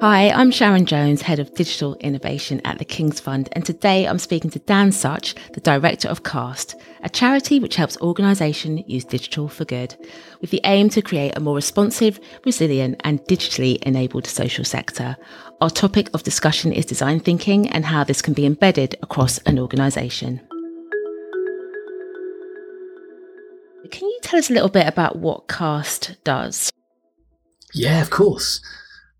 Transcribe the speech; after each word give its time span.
Hi, 0.00 0.30
I'm 0.30 0.50
Sharon 0.50 0.86
Jones, 0.86 1.22
Head 1.22 1.38
of 1.38 1.54
Digital 1.54 1.94
Innovation 1.96 2.60
at 2.64 2.78
the 2.78 2.84
King's 2.84 3.20
Fund, 3.20 3.48
and 3.52 3.64
today 3.64 4.06
I'm 4.06 4.18
speaking 4.18 4.50
to 4.50 4.58
Dan 4.58 4.92
Sutch, 4.92 5.34
the 5.52 5.60
Director 5.60 6.08
of 6.08 6.24
CAST, 6.24 6.74
a 7.02 7.08
charity 7.08 7.60
which 7.60 7.76
helps 7.76 7.96
organisations 8.00 8.82
use 8.86 9.04
digital 9.04 9.48
for 9.48 9.64
good, 9.64 9.96
with 10.40 10.50
the 10.50 10.60
aim 10.64 10.90
to 10.90 11.00
create 11.00 11.36
a 11.36 11.40
more 11.40 11.54
responsive, 11.54 12.20
resilient, 12.44 13.00
and 13.04 13.20
digitally 13.22 13.82
enabled 13.82 14.26
social 14.26 14.64
sector. 14.64 15.16
Our 15.60 15.70
topic 15.70 16.10
of 16.12 16.22
discussion 16.22 16.72
is 16.72 16.84
design 16.84 17.20
thinking 17.20 17.68
and 17.68 17.84
how 17.84 18.04
this 18.04 18.20
can 18.20 18.34
be 18.34 18.46
embedded 18.46 18.96
across 19.02 19.38
an 19.38 19.58
organisation. 19.58 20.40
Can 23.90 24.08
you 24.08 24.18
tell 24.22 24.38
us 24.38 24.50
a 24.50 24.52
little 24.52 24.68
bit 24.68 24.88
about 24.88 25.16
what 25.16 25.46
CAST 25.48 26.16
does? 26.24 26.72
Yeah, 27.72 28.02
of 28.02 28.10
course. 28.10 28.60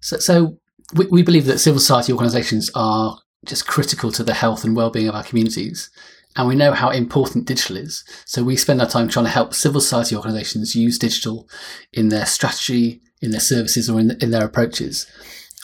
So, 0.00 0.18
so 0.18 0.59
we, 0.94 1.06
we 1.06 1.22
believe 1.22 1.46
that 1.46 1.58
civil 1.58 1.80
society 1.80 2.12
organisations 2.12 2.70
are 2.74 3.18
just 3.44 3.66
critical 3.66 4.10
to 4.12 4.24
the 4.24 4.34
health 4.34 4.64
and 4.64 4.74
well-being 4.74 5.08
of 5.08 5.14
our 5.14 5.24
communities. 5.24 5.90
And 6.36 6.48
we 6.48 6.56
know 6.56 6.72
how 6.72 6.90
important 6.90 7.46
digital 7.46 7.76
is. 7.76 8.04
So 8.24 8.42
we 8.42 8.56
spend 8.56 8.80
our 8.80 8.88
time 8.88 9.08
trying 9.08 9.26
to 9.26 9.30
help 9.30 9.54
civil 9.54 9.80
society 9.80 10.16
organisations 10.16 10.74
use 10.74 10.98
digital 10.98 11.48
in 11.92 12.08
their 12.08 12.26
strategy, 12.26 13.02
in 13.20 13.30
their 13.30 13.40
services, 13.40 13.88
or 13.88 14.00
in, 14.00 14.16
in 14.20 14.30
their 14.30 14.44
approaches. 14.44 15.06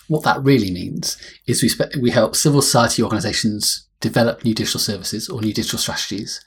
What 0.06 0.22
that 0.24 0.42
really 0.42 0.70
means 0.70 1.16
is 1.46 1.62
we, 1.62 1.68
spe- 1.68 1.96
we 2.00 2.10
help 2.10 2.36
civil 2.36 2.62
society 2.62 3.02
organisations 3.02 3.88
develop 4.00 4.44
new 4.44 4.54
digital 4.54 4.80
services 4.80 5.28
or 5.28 5.40
new 5.40 5.52
digital 5.52 5.78
strategies. 5.78 6.40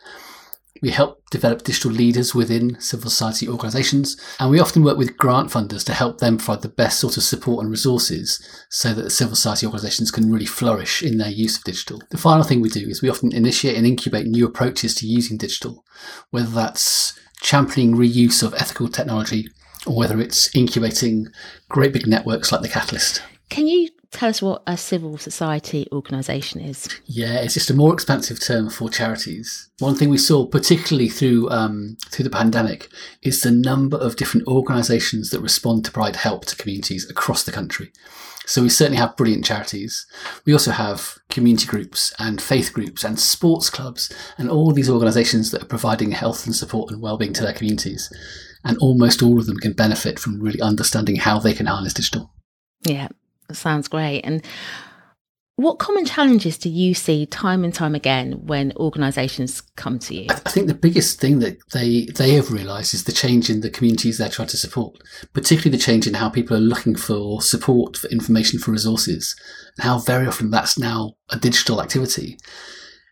We 0.81 0.89
help 0.89 1.29
develop 1.29 1.63
digital 1.63 1.91
leaders 1.91 2.33
within 2.35 2.79
civil 2.81 3.09
society 3.09 3.47
organisations, 3.47 4.17
and 4.39 4.49
we 4.49 4.59
often 4.59 4.83
work 4.83 4.97
with 4.97 5.17
grant 5.17 5.49
funders 5.49 5.85
to 5.85 5.93
help 5.93 6.17
them 6.17 6.37
provide 6.37 6.61
the 6.61 6.69
best 6.69 6.99
sort 6.99 7.15
of 7.15 7.23
support 7.23 7.63
and 7.63 7.71
resources 7.71 8.41
so 8.69 8.93
that 8.93 9.11
civil 9.11 9.35
society 9.35 9.65
organisations 9.65 10.11
can 10.11 10.31
really 10.31 10.45
flourish 10.45 11.01
in 11.03 11.19
their 11.19 11.29
use 11.29 11.57
of 11.57 11.63
digital. 11.63 12.01
The 12.09 12.17
final 12.17 12.43
thing 12.43 12.59
we 12.61 12.69
do 12.69 12.87
is 12.87 13.01
we 13.01 13.09
often 13.09 13.33
initiate 13.33 13.77
and 13.77 13.85
incubate 13.85 14.25
new 14.25 14.45
approaches 14.45 14.95
to 14.95 15.07
using 15.07 15.37
digital, 15.37 15.85
whether 16.31 16.49
that's 16.49 17.17
championing 17.41 17.95
reuse 17.95 18.41
of 18.41 18.53
ethical 18.55 18.87
technology 18.87 19.49
or 19.85 19.95
whether 19.95 20.19
it's 20.19 20.53
incubating 20.55 21.27
great 21.69 21.93
big 21.93 22.07
networks 22.07 22.51
like 22.51 22.61
the 22.61 22.69
Catalyst. 22.69 23.21
Can 23.49 23.67
you 23.67 23.89
tell 24.13 24.29
us 24.29 24.41
what 24.41 24.63
a 24.65 24.77
civil 24.77 25.17
society 25.17 25.87
organisation 25.91 26.61
is? 26.61 26.87
Yeah, 27.05 27.39
it's 27.39 27.55
just 27.55 27.69
a 27.69 27.73
more 27.73 27.93
expansive 27.93 28.39
term 28.39 28.69
for 28.69 28.89
charities. 28.89 29.69
One 29.79 29.95
thing 29.95 30.09
we 30.09 30.17
saw, 30.17 30.45
particularly 30.45 31.09
through 31.09 31.49
um, 31.49 31.97
through 32.09 32.23
the 32.23 32.29
pandemic, 32.29 32.89
is 33.21 33.41
the 33.41 33.51
number 33.51 33.97
of 33.97 34.15
different 34.15 34.47
organisations 34.47 35.29
that 35.31 35.41
respond 35.41 35.83
to 35.85 35.91
provide 35.91 36.15
help 36.15 36.45
to 36.45 36.55
communities 36.55 37.09
across 37.09 37.43
the 37.43 37.51
country. 37.51 37.91
So 38.45 38.61
we 38.61 38.69
certainly 38.69 38.97
have 38.97 39.15
brilliant 39.15 39.45
charities. 39.45 40.05
We 40.45 40.53
also 40.53 40.71
have 40.71 41.17
community 41.29 41.65
groups 41.65 42.13
and 42.19 42.41
faith 42.41 42.73
groups 42.73 43.03
and 43.03 43.19
sports 43.19 43.69
clubs 43.69 44.13
and 44.37 44.49
all 44.49 44.73
these 44.73 44.89
organisations 44.89 45.51
that 45.51 45.63
are 45.63 45.67
providing 45.67 46.11
health 46.11 46.45
and 46.45 46.55
support 46.55 46.91
and 46.91 47.01
well-being 47.01 47.33
to 47.33 47.43
their 47.43 47.53
communities. 47.53 48.11
And 48.65 48.77
almost 48.79 49.23
all 49.23 49.39
of 49.39 49.45
them 49.45 49.57
can 49.57 49.73
benefit 49.73 50.19
from 50.19 50.41
really 50.41 50.61
understanding 50.61 51.17
how 51.17 51.39
they 51.39 51.53
can 51.53 51.67
harness 51.67 51.93
digital. 51.93 52.31
Yeah, 52.85 53.07
sounds 53.51 53.87
great. 53.87 54.21
And 54.21 54.43
what 55.55 55.77
common 55.77 56.03
challenges 56.03 56.57
do 56.57 56.67
you 56.67 56.95
see 56.95 57.27
time 57.27 57.63
and 57.63 57.73
time 57.73 57.93
again 57.93 58.43
when 58.47 58.73
organisations 58.75 59.61
come 59.75 59.99
to 59.99 60.15
you? 60.15 60.25
I 60.29 60.49
think 60.49 60.65
the 60.65 60.73
biggest 60.73 61.19
thing 61.19 61.39
that 61.39 61.57
they 61.71 62.07
they 62.15 62.33
have 62.33 62.51
realised 62.51 62.95
is 62.95 63.03
the 63.03 63.11
change 63.11 63.51
in 63.51 63.61
the 63.61 63.69
communities 63.69 64.17
they're 64.17 64.29
trying 64.29 64.47
to 64.47 64.57
support, 64.57 64.97
particularly 65.31 65.77
the 65.77 65.83
change 65.83 66.07
in 66.07 66.15
how 66.15 66.29
people 66.29 66.57
are 66.57 66.59
looking 66.59 66.95
for 66.95 67.39
support, 67.41 67.97
for 67.97 68.09
information, 68.09 68.57
for 68.57 68.71
resources, 68.71 69.35
and 69.77 69.83
how 69.83 69.99
very 69.99 70.25
often 70.25 70.49
that's 70.49 70.79
now 70.79 71.13
a 71.29 71.37
digital 71.37 71.81
activity. 71.81 72.37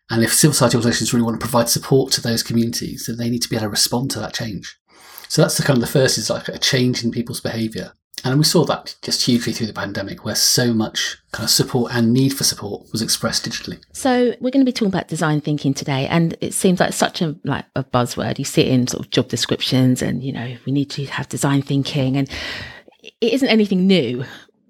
And 0.10 0.24
if 0.24 0.34
civil 0.34 0.54
society 0.54 0.78
organisations 0.78 1.14
really 1.14 1.24
want 1.24 1.40
to 1.40 1.46
provide 1.46 1.70
support 1.70 2.12
to 2.14 2.22
those 2.22 2.42
communities, 2.42 3.06
then 3.06 3.18
they 3.18 3.30
need 3.30 3.44
to 3.44 3.50
be 3.50 3.56
able 3.56 3.68
to 3.68 3.70
respond 3.70 4.10
to 4.12 4.20
that 4.20 4.34
change. 4.34 4.78
So 5.30 5.42
that's 5.42 5.58
the 5.58 5.64
kind 5.64 5.78
of 5.78 5.82
the 5.82 5.88
first 5.88 6.18
is 6.18 6.30
like 6.30 6.50
a 6.50 6.58
change 6.58 7.04
in 7.04 7.12
people's 7.12 7.40
behaviour. 7.40 7.94
And 8.24 8.38
we 8.38 8.44
saw 8.44 8.66
that 8.66 8.96
just 9.02 9.26
hugely 9.26 9.52
through 9.52 9.68
the 9.68 9.74
pandemic, 9.74 10.24
where 10.24 10.36
so 10.36 10.74
much 10.74 11.18
kind 11.32 11.44
of 11.44 11.50
support 11.50 11.94
and 11.94 12.14
need 12.14 12.34
for 12.34 12.44
support 12.44 12.92
was 12.92 13.02
expressed 13.02 13.50
digitally. 13.50 13.82
So 13.94 14.36
we're 14.40 14.52
going 14.52 14.64
to 14.64 14.70
be 14.70 14.72
talking 14.72 14.90
about 14.90 15.08
design 15.08 15.42
thinking 15.42 15.74
today, 15.74 16.08
and 16.08 16.38
it 16.40 16.54
seems 16.54 16.80
like 16.80 16.94
such 16.94 17.22
a 17.22 17.36
like 17.44 17.66
a 17.76 17.84
buzzword. 17.84 18.38
You 18.38 18.46
see 18.46 18.62
it 18.62 18.68
in 18.68 18.88
sort 18.88 19.06
of 19.06 19.12
job 19.12 19.28
descriptions, 19.28 20.02
and 20.02 20.24
you 20.24 20.32
know 20.32 20.56
we 20.66 20.72
need 20.72 20.92
to 20.92 21.06
have 21.06 21.30
design 21.30 21.64
thinking, 21.64 22.16
and 22.16 22.30
it 23.02 23.34
isn't 23.34 23.50
anything 23.50 23.88
new. 23.88 24.24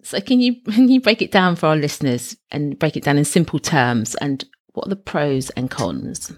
So 0.03 0.22
can 0.22 0.40
you 0.40 0.56
can 0.72 0.88
you 0.88 1.02
break 1.02 1.22
it 1.22 1.31
down 1.31 1.58
for 1.58 1.68
our 1.68 1.75
listeners 1.75 2.38
and 2.52 2.79
break 2.79 2.96
it 2.96 3.03
down 3.03 3.18
in 3.18 3.25
simple 3.25 3.59
terms, 3.59 4.16
and 4.16 4.46
what 4.73 4.88
are 4.88 4.90
the 4.90 4.96
pros 4.96 5.50
and 5.52 5.69
cons? 5.69 6.31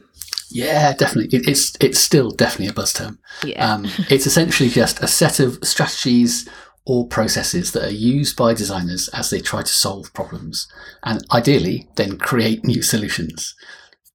Yeah, 0.50 0.94
definitely. 0.94 1.38
It, 1.38 1.48
it's 1.48 1.76
it's 1.80 2.00
still 2.00 2.32
definitely 2.32 2.68
a 2.68 2.74
buzz 2.74 2.94
term. 2.94 3.20
Yeah. 3.44 3.74
Um, 3.74 3.86
it's 4.10 4.26
essentially 4.26 4.70
just 4.70 5.02
a 5.02 5.08
set 5.08 5.40
of 5.40 5.60
strategies 5.64 6.50
or 6.86 7.08
processes 7.08 7.72
that 7.72 7.86
are 7.86 7.94
used 7.94 8.36
by 8.36 8.54
designers 8.54 9.08
as 9.10 9.30
they 9.30 9.40
try 9.40 9.62
to 9.62 9.68
solve 9.68 10.14
problems 10.14 10.68
and 11.04 11.26
ideally 11.32 11.88
then 11.96 12.18
create 12.18 12.66
new 12.66 12.82
solutions. 12.94 13.56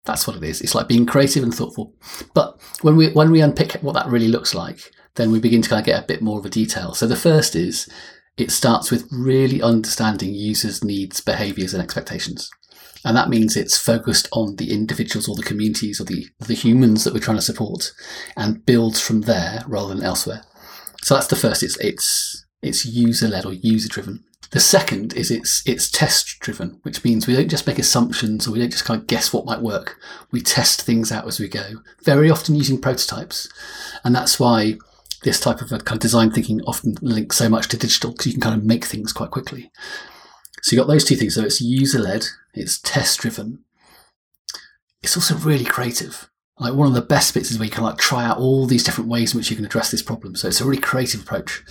That's 0.04 0.26
what 0.26 0.36
it 0.36 0.42
is. 0.42 0.60
It's 0.60 0.74
like 0.74 0.88
being 0.88 1.06
creative 1.06 1.42
and 1.42 1.54
thoughtful. 1.54 1.94
But 2.34 2.60
when 2.82 2.96
we 2.96 3.10
when 3.10 3.30
we 3.30 3.42
unpick 3.42 3.72
what 3.82 3.92
that 3.92 4.06
really 4.06 4.28
looks 4.28 4.54
like, 4.54 4.90
then 5.16 5.30
we 5.30 5.40
begin 5.40 5.60
to 5.62 5.68
kind 5.68 5.80
of 5.80 5.86
get 5.86 6.02
a 6.02 6.06
bit 6.06 6.22
more 6.22 6.38
of 6.38 6.46
a 6.46 6.50
detail. 6.50 6.94
So 6.94 7.06
the 7.06 7.16
first 7.16 7.54
is 7.54 7.88
it 8.38 8.50
starts 8.50 8.90
with 8.90 9.08
really 9.10 9.60
understanding 9.60 10.32
users' 10.32 10.84
needs, 10.84 11.20
behaviors, 11.20 11.74
and 11.74 11.82
expectations. 11.82 12.48
And 13.04 13.16
that 13.16 13.28
means 13.28 13.56
it's 13.56 13.76
focused 13.76 14.28
on 14.32 14.56
the 14.56 14.72
individuals 14.72 15.28
or 15.28 15.34
the 15.34 15.42
communities 15.42 16.00
or 16.00 16.04
the, 16.04 16.26
the 16.40 16.54
humans 16.54 17.04
that 17.04 17.12
we're 17.12 17.20
trying 17.20 17.36
to 17.36 17.42
support 17.42 17.92
and 18.36 18.64
builds 18.64 19.00
from 19.00 19.22
there 19.22 19.62
rather 19.66 19.94
than 19.94 20.04
elsewhere. 20.04 20.42
So 21.02 21.14
that's 21.14 21.28
the 21.28 21.36
first. 21.36 21.62
It's, 21.62 21.78
it's 21.78 22.46
it's 22.62 22.84
user 22.84 23.28
led 23.28 23.46
or 23.46 23.52
user 23.52 23.88
driven. 23.88 24.24
The 24.50 24.60
second 24.60 25.12
is 25.12 25.30
it's 25.30 25.62
it's 25.66 25.90
test 25.90 26.40
driven, 26.40 26.80
which 26.82 27.04
means 27.04 27.26
we 27.26 27.36
don't 27.36 27.50
just 27.50 27.66
make 27.66 27.78
assumptions 27.78 28.46
or 28.46 28.52
we 28.52 28.58
don't 28.58 28.70
just 28.70 28.84
kind 28.84 29.00
of 29.00 29.06
guess 29.06 29.32
what 29.32 29.44
might 29.44 29.60
work. 29.60 29.98
We 30.30 30.40
test 30.40 30.82
things 30.82 31.12
out 31.12 31.26
as 31.26 31.38
we 31.38 31.48
go, 31.48 31.82
very 32.02 32.30
often 32.30 32.54
using 32.54 32.80
prototypes, 32.80 33.48
and 34.04 34.14
that's 34.14 34.40
why 34.40 34.78
this 35.22 35.40
type 35.40 35.60
of 35.60 35.72
uh, 35.72 35.78
kind 35.78 35.96
of 35.96 36.00
design 36.00 36.30
thinking 36.30 36.62
often 36.62 36.94
links 37.02 37.36
so 37.36 37.48
much 37.48 37.68
to 37.68 37.76
digital 37.76 38.12
because 38.12 38.26
you 38.26 38.32
can 38.32 38.40
kind 38.40 38.54
of 38.54 38.64
make 38.64 38.84
things 38.84 39.12
quite 39.12 39.30
quickly. 39.30 39.70
So 40.62 40.74
you 40.74 40.80
got 40.80 40.88
those 40.88 41.04
two 41.04 41.16
things. 41.16 41.34
So 41.34 41.44
it's 41.44 41.60
user 41.60 41.98
led, 41.98 42.26
it's 42.54 42.78
test 42.78 43.20
driven. 43.20 43.64
It's 45.02 45.16
also 45.16 45.36
really 45.36 45.64
creative. 45.64 46.30
Like 46.58 46.74
one 46.74 46.88
of 46.88 46.94
the 46.94 47.02
best 47.02 47.34
bits 47.34 47.50
is 47.50 47.58
where 47.58 47.66
you 47.66 47.70
can 47.70 47.84
like 47.84 47.98
try 47.98 48.24
out 48.24 48.38
all 48.38 48.66
these 48.66 48.82
different 48.82 49.10
ways 49.10 49.32
in 49.32 49.38
which 49.38 49.50
you 49.50 49.56
can 49.56 49.64
address 49.64 49.90
this 49.90 50.02
problem. 50.02 50.34
So 50.36 50.48
it's 50.48 50.60
a 50.60 50.64
really 50.64 50.80
creative 50.80 51.22
approach. 51.22 51.62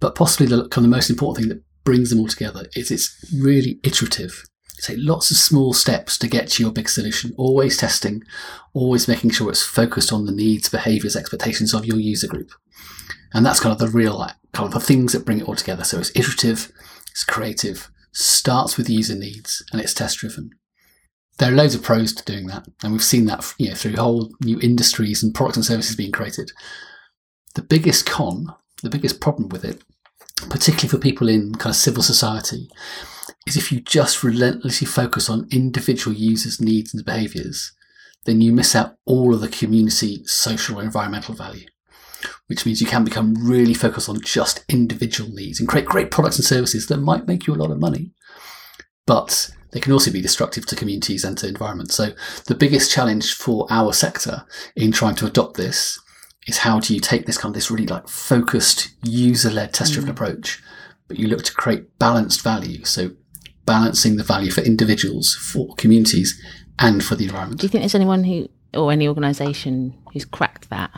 But 0.00 0.14
possibly 0.14 0.46
the 0.46 0.68
kind 0.68 0.84
of 0.84 0.90
most 0.90 1.10
important 1.10 1.38
thing 1.38 1.48
that 1.54 1.62
brings 1.84 2.10
them 2.10 2.20
all 2.20 2.28
together 2.28 2.66
is 2.74 2.90
it's 2.90 3.24
really 3.36 3.78
iterative. 3.82 4.44
Take 4.82 4.98
lots 5.00 5.30
of 5.30 5.36
small 5.36 5.74
steps 5.74 6.16
to 6.18 6.28
get 6.28 6.48
to 6.48 6.62
your 6.62 6.72
big 6.72 6.88
solution, 6.88 7.34
always 7.36 7.76
testing, 7.76 8.22
always 8.72 9.06
making 9.06 9.30
sure 9.30 9.50
it's 9.50 9.62
focused 9.62 10.10
on 10.10 10.24
the 10.24 10.32
needs, 10.32 10.70
behaviors, 10.70 11.16
expectations 11.16 11.74
of 11.74 11.84
your 11.84 11.98
user 11.98 12.26
group. 12.26 12.50
And 13.34 13.44
that's 13.44 13.60
kind 13.60 13.72
of 13.72 13.78
the 13.78 13.88
real 13.88 14.26
kind 14.52 14.66
of 14.66 14.72
the 14.72 14.80
things 14.80 15.12
that 15.12 15.26
bring 15.26 15.40
it 15.40 15.48
all 15.48 15.54
together. 15.54 15.84
So 15.84 15.98
it's 15.98 16.16
iterative, 16.16 16.72
it's 17.10 17.24
creative, 17.24 17.90
starts 18.12 18.76
with 18.76 18.88
user 18.88 19.14
needs, 19.14 19.62
and 19.70 19.82
it's 19.82 19.94
test 19.94 20.18
driven. 20.18 20.50
There 21.38 21.52
are 21.52 21.56
loads 21.56 21.74
of 21.74 21.82
pros 21.82 22.14
to 22.14 22.24
doing 22.24 22.46
that, 22.46 22.66
and 22.82 22.92
we've 22.92 23.04
seen 23.04 23.26
that 23.26 23.54
you 23.58 23.68
know, 23.68 23.74
through 23.74 23.96
whole 23.96 24.30
new 24.42 24.58
industries 24.60 25.22
and 25.22 25.34
products 25.34 25.56
and 25.56 25.64
services 25.64 25.96
being 25.96 26.12
created. 26.12 26.52
The 27.54 27.62
biggest 27.62 28.06
con, 28.06 28.54
the 28.82 28.90
biggest 28.90 29.20
problem 29.20 29.48
with 29.48 29.64
it 29.64 29.82
particularly 30.48 30.88
for 30.88 30.98
people 30.98 31.28
in 31.28 31.54
kind 31.54 31.72
of 31.72 31.76
civil 31.76 32.02
society, 32.02 32.68
is 33.46 33.56
if 33.56 33.72
you 33.72 33.80
just 33.80 34.22
relentlessly 34.22 34.86
focus 34.86 35.28
on 35.28 35.48
individual 35.50 36.16
users' 36.16 36.60
needs 36.60 36.94
and 36.94 37.04
behaviours, 37.04 37.72
then 38.24 38.40
you 38.40 38.52
miss 38.52 38.74
out 38.74 38.96
all 39.06 39.34
of 39.34 39.40
the 39.40 39.48
community, 39.48 40.22
social, 40.24 40.78
and 40.78 40.86
environmental 40.86 41.34
value. 41.34 41.66
Which 42.48 42.66
means 42.66 42.80
you 42.80 42.86
can 42.86 43.04
become 43.04 43.34
really 43.34 43.74
focused 43.74 44.08
on 44.08 44.20
just 44.20 44.64
individual 44.68 45.30
needs 45.30 45.58
and 45.58 45.68
create 45.68 45.86
great 45.86 46.10
products 46.10 46.36
and 46.36 46.44
services 46.44 46.86
that 46.88 46.98
might 46.98 47.26
make 47.26 47.46
you 47.46 47.54
a 47.54 47.56
lot 47.56 47.70
of 47.70 47.80
money, 47.80 48.12
but 49.06 49.50
they 49.72 49.80
can 49.80 49.92
also 49.92 50.10
be 50.10 50.20
destructive 50.20 50.66
to 50.66 50.76
communities 50.76 51.24
and 51.24 51.38
to 51.38 51.48
environment. 51.48 51.92
So 51.92 52.10
the 52.46 52.54
biggest 52.54 52.90
challenge 52.90 53.34
for 53.34 53.66
our 53.70 53.92
sector 53.92 54.44
in 54.76 54.92
trying 54.92 55.14
to 55.16 55.26
adopt 55.26 55.56
this 55.56 55.98
is 56.46 56.58
how 56.58 56.80
do 56.80 56.94
you 56.94 57.00
take 57.00 57.26
this 57.26 57.38
kind 57.38 57.50
of 57.50 57.54
this 57.54 57.70
really 57.70 57.86
like 57.86 58.08
focused 58.08 58.90
user-led 59.02 59.72
test-driven 59.72 60.08
mm. 60.08 60.12
approach, 60.12 60.62
but 61.08 61.18
you 61.18 61.28
look 61.28 61.44
to 61.44 61.54
create 61.54 61.98
balanced 61.98 62.42
value. 62.42 62.84
So 62.84 63.10
balancing 63.66 64.16
the 64.16 64.24
value 64.24 64.50
for 64.50 64.62
individuals, 64.62 65.34
for 65.34 65.74
communities, 65.76 66.40
and 66.78 67.04
for 67.04 67.14
the 67.14 67.24
environment. 67.24 67.60
Do 67.60 67.66
you 67.66 67.68
think 67.68 67.82
there's 67.82 67.94
anyone 67.94 68.24
who 68.24 68.48
or 68.74 68.92
any 68.92 69.06
organisation 69.06 69.94
who's 70.12 70.24
cracked 70.24 70.70
that 70.70 70.90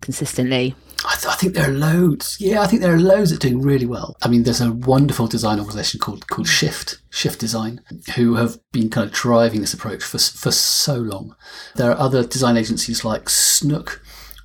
consistently? 0.00 0.74
I, 1.04 1.16
th- 1.16 1.26
I, 1.26 1.34
think 1.34 1.54
there 1.54 1.68
are 1.68 1.72
loads. 1.72 2.36
Yeah, 2.38 2.60
I 2.60 2.68
think 2.68 2.80
there 2.80 2.94
are 2.94 3.00
loads 3.00 3.30
that 3.30 3.44
are 3.44 3.48
doing 3.48 3.60
really 3.60 3.86
well. 3.86 4.16
I 4.22 4.28
mean, 4.28 4.44
there's 4.44 4.60
a 4.60 4.72
wonderful 4.72 5.26
design 5.26 5.58
organization 5.58 5.98
called 5.98 6.28
called 6.28 6.46
Shift 6.46 6.98
Shift 7.10 7.40
Design, 7.40 7.80
who 8.14 8.36
have 8.36 8.58
been 8.70 8.88
kind 8.88 9.08
of 9.08 9.12
driving 9.12 9.60
this 9.60 9.74
approach 9.74 10.02
for 10.02 10.18
for 10.18 10.52
so 10.52 10.96
long. 10.96 11.34
There 11.74 11.90
are 11.90 11.98
other 11.98 12.24
design 12.24 12.56
agencies 12.56 13.04
like 13.04 13.28
Snook 13.28 14.00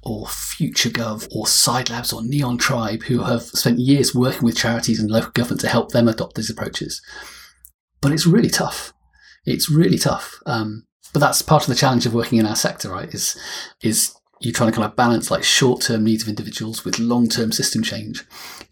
or 0.07 0.25
FutureGov 0.25 1.27
or 1.31 1.45
SideLabs 1.45 2.13
or 2.13 2.23
Neon 2.23 2.57
Tribe 2.57 3.03
who 3.03 3.23
have 3.23 3.43
spent 3.43 3.79
years 3.79 4.15
working 4.15 4.43
with 4.43 4.57
charities 4.57 4.99
and 4.99 5.11
local 5.11 5.31
government 5.31 5.61
to 5.61 5.67
help 5.67 5.91
them 5.91 6.07
adopt 6.07 6.35
these 6.35 6.49
approaches. 6.49 7.01
But 8.01 8.11
it's 8.11 8.25
really 8.25 8.49
tough. 8.49 8.93
It's 9.45 9.69
really 9.69 9.97
tough. 9.97 10.39
Um, 10.45 10.85
but 11.13 11.19
that's 11.19 11.41
part 11.41 11.63
of 11.63 11.69
the 11.69 11.75
challenge 11.75 12.05
of 12.05 12.13
working 12.13 12.39
in 12.39 12.45
our 12.45 12.55
sector, 12.55 12.89
right? 12.89 13.13
Is 13.13 13.37
is 13.81 14.13
you're 14.39 14.53
trying 14.53 14.71
to 14.71 14.75
kind 14.75 14.89
of 14.89 14.95
balance 14.95 15.31
like 15.31 15.43
short 15.43 15.81
term 15.81 16.03
needs 16.03 16.23
of 16.23 16.29
individuals 16.29 16.85
with 16.85 16.99
long 16.99 17.27
term 17.27 17.51
system 17.51 17.83
change 17.83 18.23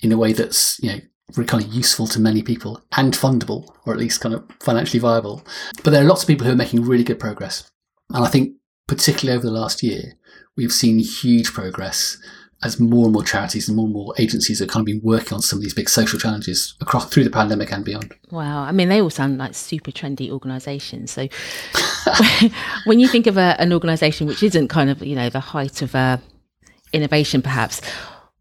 in 0.02 0.12
a 0.12 0.18
way 0.18 0.32
that's 0.32 0.78
you 0.82 0.92
know 0.92 1.00
really 1.36 1.48
kind 1.48 1.64
of 1.64 1.74
useful 1.74 2.08
to 2.08 2.20
many 2.20 2.44
people 2.44 2.82
and 2.96 3.14
fundable, 3.14 3.68
or 3.86 3.94
at 3.94 4.00
least 4.00 4.22
kind 4.22 4.36
of 4.36 4.44
financially 4.62 5.00
viable. 5.00 5.44
But 5.84 5.92
there 5.92 6.04
are 6.04 6.08
lots 6.08 6.22
of 6.22 6.28
people 6.28 6.46
who 6.46 6.54
are 6.54 6.58
making 6.58 6.84
really 6.84 7.04
good 7.04 7.20
progress, 7.20 7.70
and 8.14 8.24
I 8.24 8.30
think 8.30 8.56
particularly 8.88 9.38
over 9.38 9.48
the 9.48 9.54
last 9.54 9.84
year, 9.84 10.14
we've 10.56 10.72
seen 10.72 11.00
huge 11.00 11.54
progress 11.54 12.18
as 12.64 12.80
more 12.80 13.06
and 13.06 13.14
more 13.14 13.24
charities 13.24 13.68
and 13.68 13.76
more 13.76 13.86
and 13.86 13.94
more 13.94 14.14
agencies 14.18 14.60
have 14.60 14.70
kind 14.70 14.82
of 14.82 14.86
been 14.86 15.02
working 15.04 15.34
on 15.34 15.42
some 15.42 15.60
of 15.60 15.64
these 15.64 15.74
big 15.74 15.90
social 15.90 16.18
challenges 16.18 16.76
across 16.82 17.06
through 17.10 17.24
the 17.24 17.30
pandemic 17.30 17.72
and 17.72 17.86
beyond. 17.86 18.14
Wow, 18.32 18.64
I 18.64 18.72
mean, 18.72 18.90
they 18.90 19.02
all 19.02 19.10
sound 19.10 19.38
like 19.38 19.54
super 19.54 19.92
trendy 19.92 20.32
organisations. 20.32 21.12
So, 21.12 21.28
when 22.86 23.00
you 23.00 23.08
think 23.08 23.28
of 23.28 23.38
a, 23.38 23.56
an 23.60 23.74
organisation 23.74 24.26
which 24.26 24.42
isn't 24.42 24.70
kind 24.70 24.90
of 24.90 25.04
you 25.04 25.16
know 25.16 25.30
the 25.30 25.40
height 25.40 25.82
of 25.82 25.94
uh, 25.94 26.18
innovation, 26.94 27.42
perhaps, 27.42 27.82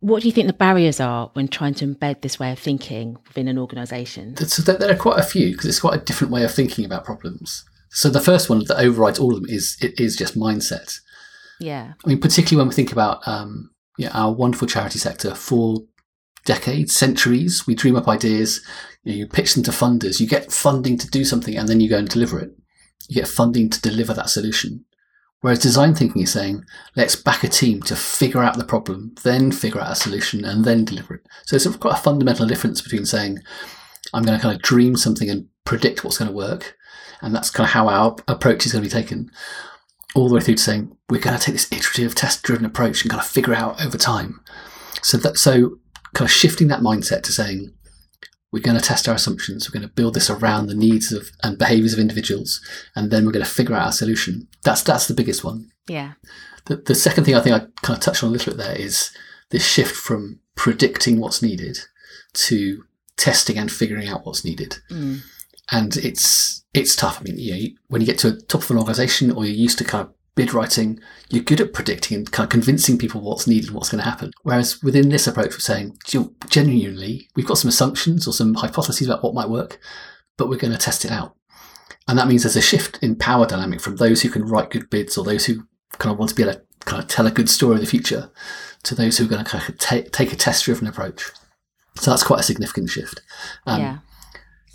what 0.00 0.22
do 0.22 0.28
you 0.28 0.32
think 0.32 0.46
the 0.46 0.52
barriers 0.52 1.00
are 1.00 1.30
when 1.34 1.48
trying 1.48 1.74
to 1.74 1.86
embed 1.86 2.22
this 2.22 2.38
way 2.38 2.52
of 2.52 2.58
thinking 2.58 3.18
within 3.28 3.48
an 3.48 3.58
organisation? 3.58 4.36
So 4.36 4.62
there 4.62 4.92
are 4.92 4.96
quite 4.96 5.18
a 5.18 5.24
few 5.24 5.50
because 5.50 5.66
it's 5.66 5.80
quite 5.80 6.00
a 6.00 6.02
different 6.02 6.32
way 6.32 6.44
of 6.44 6.54
thinking 6.54 6.84
about 6.84 7.04
problems. 7.04 7.64
So 7.94 8.10
the 8.10 8.20
first 8.20 8.50
one 8.50 8.58
that 8.64 8.78
overrides 8.78 9.18
all 9.18 9.34
of 9.34 9.40
them 9.40 9.48
is 9.48 9.76
it 9.80 9.98
is 9.98 10.16
just 10.16 10.36
mindset. 10.36 10.98
Yeah. 11.60 11.92
I 12.04 12.08
mean, 12.08 12.20
particularly 12.20 12.60
when 12.60 12.68
we 12.68 12.74
think 12.74 12.92
about 12.92 13.26
um, 13.26 13.70
yeah, 13.96 14.10
our 14.12 14.32
wonderful 14.32 14.66
charity 14.66 14.98
sector 14.98 15.34
for 15.34 15.78
decades, 16.44 16.94
centuries, 16.94 17.66
we 17.66 17.76
dream 17.76 17.96
up 17.96 18.08
ideas, 18.08 18.60
you, 19.04 19.12
know, 19.12 19.18
you 19.18 19.26
pitch 19.28 19.54
them 19.54 19.62
to 19.62 19.70
funders, 19.70 20.20
you 20.20 20.26
get 20.26 20.52
funding 20.52 20.98
to 20.98 21.08
do 21.08 21.24
something, 21.24 21.56
and 21.56 21.68
then 21.68 21.80
you 21.80 21.88
go 21.88 21.98
and 21.98 22.08
deliver 22.08 22.40
it. 22.40 22.50
You 23.08 23.14
get 23.14 23.28
funding 23.28 23.70
to 23.70 23.80
deliver 23.80 24.12
that 24.12 24.28
solution. 24.28 24.84
Whereas 25.40 25.58
design 25.58 25.94
thinking 25.94 26.22
is 26.22 26.32
saying, 26.32 26.64
let's 26.96 27.16
back 27.16 27.44
a 27.44 27.48
team 27.48 27.82
to 27.82 27.94
figure 27.94 28.42
out 28.42 28.56
the 28.56 28.64
problem, 28.64 29.14
then 29.22 29.52
figure 29.52 29.80
out 29.80 29.92
a 29.92 29.94
solution, 29.94 30.44
and 30.44 30.64
then 30.64 30.84
deliver 30.84 31.14
it. 31.14 31.26
So 31.44 31.54
it's 31.54 31.76
quite 31.76 31.98
a 31.98 32.02
fundamental 32.02 32.46
difference 32.46 32.80
between 32.80 33.04
saying, 33.04 33.38
I'm 34.12 34.24
going 34.24 34.38
to 34.38 34.42
kind 34.42 34.56
of 34.56 34.62
dream 34.62 34.96
something 34.96 35.30
and 35.30 35.46
predict 35.64 36.02
what's 36.02 36.18
going 36.18 36.30
to 36.30 36.36
work. 36.36 36.76
And 37.20 37.34
that's 37.34 37.50
kind 37.50 37.66
of 37.66 37.72
how 37.72 37.88
our 37.88 38.16
approach 38.28 38.66
is 38.66 38.72
going 38.72 38.82
to 38.84 38.88
be 38.88 38.92
taken 38.92 39.30
all 40.14 40.28
the 40.28 40.34
way 40.34 40.40
through 40.40 40.54
to 40.54 40.62
saying 40.62 40.96
we're 41.10 41.20
going 41.20 41.36
to 41.36 41.42
take 41.42 41.54
this 41.54 41.70
iterative 41.72 42.14
test 42.14 42.42
driven 42.42 42.64
approach 42.64 43.02
and 43.02 43.10
kind 43.10 43.20
of 43.20 43.26
figure 43.26 43.54
out 43.54 43.84
over 43.84 43.98
time. 43.98 44.40
So 45.02 45.16
that 45.18 45.38
so 45.38 45.78
kind 46.14 46.28
of 46.28 46.32
shifting 46.32 46.68
that 46.68 46.80
mindset 46.80 47.22
to 47.24 47.32
saying 47.32 47.72
we're 48.52 48.62
going 48.62 48.78
to 48.78 48.84
test 48.84 49.08
our 49.08 49.16
assumptions, 49.16 49.68
we're 49.68 49.78
going 49.78 49.88
to 49.88 49.94
build 49.94 50.14
this 50.14 50.30
around 50.30 50.68
the 50.68 50.76
needs 50.76 51.12
of 51.12 51.30
and 51.42 51.58
behaviors 51.58 51.92
of 51.92 51.98
individuals, 51.98 52.60
and 52.94 53.10
then 53.10 53.26
we're 53.26 53.32
going 53.32 53.44
to 53.44 53.50
figure 53.50 53.74
out 53.74 53.86
our 53.86 53.92
solution. 53.92 54.46
That's 54.62 54.82
that's 54.82 55.08
the 55.08 55.14
biggest 55.14 55.42
one. 55.42 55.72
Yeah. 55.88 56.12
The, 56.66 56.76
the 56.76 56.94
second 56.94 57.24
thing 57.24 57.34
I 57.34 57.40
think 57.40 57.56
I 57.56 57.66
kind 57.82 57.98
of 57.98 58.00
touched 58.00 58.22
on 58.22 58.30
a 58.30 58.32
little 58.32 58.54
bit 58.54 58.64
there 58.64 58.76
is 58.76 59.10
this 59.50 59.66
shift 59.66 59.94
from 59.94 60.40
predicting 60.54 61.18
what's 61.18 61.42
needed 61.42 61.78
to 62.34 62.84
testing 63.16 63.58
and 63.58 63.70
figuring 63.70 64.08
out 64.08 64.24
what's 64.24 64.44
needed. 64.44 64.78
Mm. 64.90 65.20
And 65.70 65.96
it's 65.96 66.64
it's 66.74 66.96
tough. 66.96 67.20
I 67.20 67.24
mean, 67.24 67.38
you 67.38 67.54
know, 67.54 67.68
when 67.88 68.00
you 68.00 68.06
get 68.06 68.18
to 68.18 68.28
a 68.28 68.40
top 68.40 68.62
of 68.62 68.70
an 68.70 68.78
organization 68.78 69.30
or 69.30 69.44
you're 69.44 69.54
used 69.54 69.78
to 69.78 69.84
kind 69.84 70.06
of 70.06 70.14
bid 70.34 70.52
writing, 70.52 70.98
you're 71.30 71.44
good 71.44 71.60
at 71.60 71.72
predicting 71.72 72.18
and 72.18 72.32
kind 72.32 72.44
of 72.44 72.50
convincing 72.50 72.98
people 72.98 73.20
what's 73.20 73.46
needed 73.46 73.68
and 73.68 73.76
what's 73.76 73.90
going 73.90 74.02
to 74.02 74.10
happen. 74.10 74.32
Whereas 74.42 74.82
within 74.82 75.08
this 75.08 75.26
approach, 75.26 75.52
we're 75.52 75.60
saying, 75.60 75.96
genuinely, 76.48 77.28
we've 77.36 77.46
got 77.46 77.58
some 77.58 77.68
assumptions 77.68 78.26
or 78.26 78.32
some 78.32 78.54
hypotheses 78.54 79.06
about 79.06 79.22
what 79.22 79.34
might 79.34 79.48
work, 79.48 79.78
but 80.36 80.48
we're 80.48 80.58
going 80.58 80.72
to 80.72 80.78
test 80.78 81.04
it 81.04 81.12
out. 81.12 81.36
And 82.08 82.18
that 82.18 82.28
means 82.28 82.42
there's 82.42 82.56
a 82.56 82.60
shift 82.60 82.98
in 83.02 83.16
power 83.16 83.46
dynamic 83.46 83.80
from 83.80 83.96
those 83.96 84.22
who 84.22 84.28
can 84.28 84.44
write 84.44 84.70
good 84.70 84.90
bids 84.90 85.16
or 85.16 85.24
those 85.24 85.46
who 85.46 85.66
kind 85.98 86.12
of 86.12 86.18
want 86.18 86.30
to 86.30 86.34
be 86.34 86.42
able 86.42 86.54
to 86.54 86.62
kind 86.84 87.02
of 87.02 87.08
tell 87.08 87.26
a 87.26 87.30
good 87.30 87.48
story 87.48 87.76
of 87.76 87.80
the 87.80 87.86
future 87.86 88.30
to 88.82 88.94
those 88.94 89.16
who 89.16 89.24
are 89.24 89.28
going 89.28 89.44
to 89.44 89.50
kind 89.50 89.66
of 89.68 89.78
take, 89.78 90.10
take 90.10 90.32
a 90.32 90.36
test 90.36 90.64
driven 90.64 90.86
approach. 90.86 91.30
So 91.96 92.10
that's 92.10 92.24
quite 92.24 92.40
a 92.40 92.44
significant 92.44 92.90
shift. 92.90 93.22
Um, 93.66 93.80
yeah. 93.80 93.98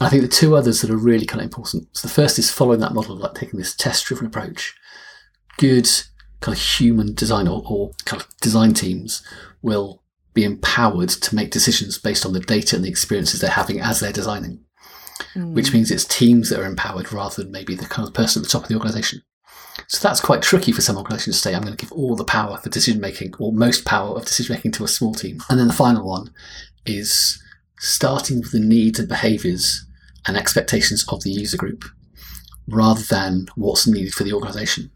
I 0.02 0.10
think 0.10 0.22
the 0.22 0.30
two 0.30 0.56
others 0.56 0.82
that 0.82 0.90
are 0.90 0.98
really 0.98 1.26
kind 1.26 1.42
of 1.42 1.46
important. 1.46 1.88
So 1.96 2.08
the 2.08 2.14
first 2.14 2.40
is 2.40 2.52
following 2.52 2.80
that 2.80 2.94
model 2.94 3.16
of 3.16 3.20
like 3.20 3.34
taking 3.34 3.60
this 3.60 3.76
test 3.76 4.06
driven 4.06 4.28
approach. 4.28 4.76
Good 5.58 5.90
kind 6.42 6.58
of 6.58 6.64
human 6.64 7.14
design 7.14 7.48
or, 7.48 7.62
or, 7.66 7.92
kind 8.06 8.22
of 8.22 8.38
design 8.38 8.74
teams 8.74 9.22
will 9.62 10.04
be 10.34 10.46
empowered 10.46 11.10
to 11.10 11.36
make 11.36 11.52
decisions 11.52 11.98
based 11.98 12.26
on 12.26 12.32
the 12.32 12.40
data 12.40 12.78
and 12.78 12.86
the 12.86 12.90
experiences 12.90 13.42
they're 13.42 13.50
having 13.50 13.82
as 13.82 14.00
they're 14.00 14.14
designing. 14.14 14.64
Mm. 15.36 15.54
Which 15.54 15.74
means 15.74 15.92
it's 15.92 16.06
teams 16.06 16.50
that 16.50 16.62
are 16.62 16.66
empowered 16.66 17.12
rather 17.12 17.44
than 17.44 17.52
maybe 17.52 17.76
the 17.76 17.86
kind 17.86 18.08
of 18.08 18.14
person 18.14 18.42
at 18.42 18.46
the 18.46 18.52
top 18.52 18.64
of 18.64 18.70
the 18.70 18.76
organization. 18.76 19.22
So 19.88 20.08
that's 20.08 20.22
quite 20.22 20.42
tricky 20.42 20.72
for 20.72 20.82
some 20.82 20.98
organizations 20.98 21.38
to 21.38 21.42
say, 21.42 21.56
I'm 21.56 21.62
going 21.62 21.76
to 21.76 21.86
give 21.86 21.92
all 21.92 22.16
the 22.16 22.24
power 22.24 22.58
for 22.58 22.70
decision 22.70 23.02
making 23.02 23.34
or 23.38 23.52
most 23.52 23.86
power 23.86 24.16
of 24.16 24.26
decision 24.26 24.56
making 24.56 24.72
to 24.74 24.84
a 24.86 24.88
small 24.88 25.14
team. 25.14 25.42
And 25.50 25.60
then 25.60 25.68
the 25.68 25.74
final 25.74 26.08
one 26.08 26.32
is 26.86 27.42
starting 27.80 28.40
with 28.40 28.52
the 28.52 28.60
needs 28.60 29.00
and 29.00 29.10
behaviors 29.10 29.86
and 30.30 30.38
expectations 30.38 31.06
of 31.10 31.24
the 31.24 31.32
user 31.32 31.58
group 31.58 31.84
rather 32.68 33.02
than 33.10 33.48
what's 33.56 33.88
needed 33.88 34.14
for 34.14 34.24
the 34.24 34.32
organization. 34.32 34.92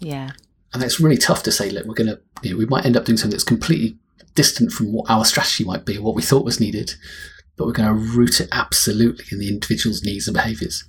Yeah. 0.00 0.30
And 0.72 0.82
it's 0.82 1.00
really 1.00 1.16
tough 1.16 1.44
to 1.44 1.52
say, 1.52 1.70
look, 1.70 1.86
we're 1.86 1.94
going 1.94 2.08
to, 2.08 2.20
you 2.42 2.50
know, 2.50 2.56
we 2.56 2.66
might 2.66 2.84
end 2.84 2.96
up 2.96 3.04
doing 3.04 3.16
something 3.16 3.30
that's 3.30 3.44
completely 3.44 3.96
distant 4.34 4.72
from 4.72 4.92
what 4.92 5.08
our 5.08 5.24
strategy 5.24 5.64
might 5.64 5.84
be 5.84 5.96
or 5.96 6.02
what 6.02 6.16
we 6.16 6.22
thought 6.22 6.44
was 6.44 6.58
needed, 6.58 6.94
but 7.56 7.66
we're 7.66 7.72
going 7.72 7.88
to 7.88 7.94
root 7.94 8.40
it 8.40 8.48
absolutely 8.50 9.24
in 9.30 9.38
the 9.38 9.48
individual's 9.48 10.02
needs 10.02 10.26
and 10.26 10.34
behaviors. 10.34 10.84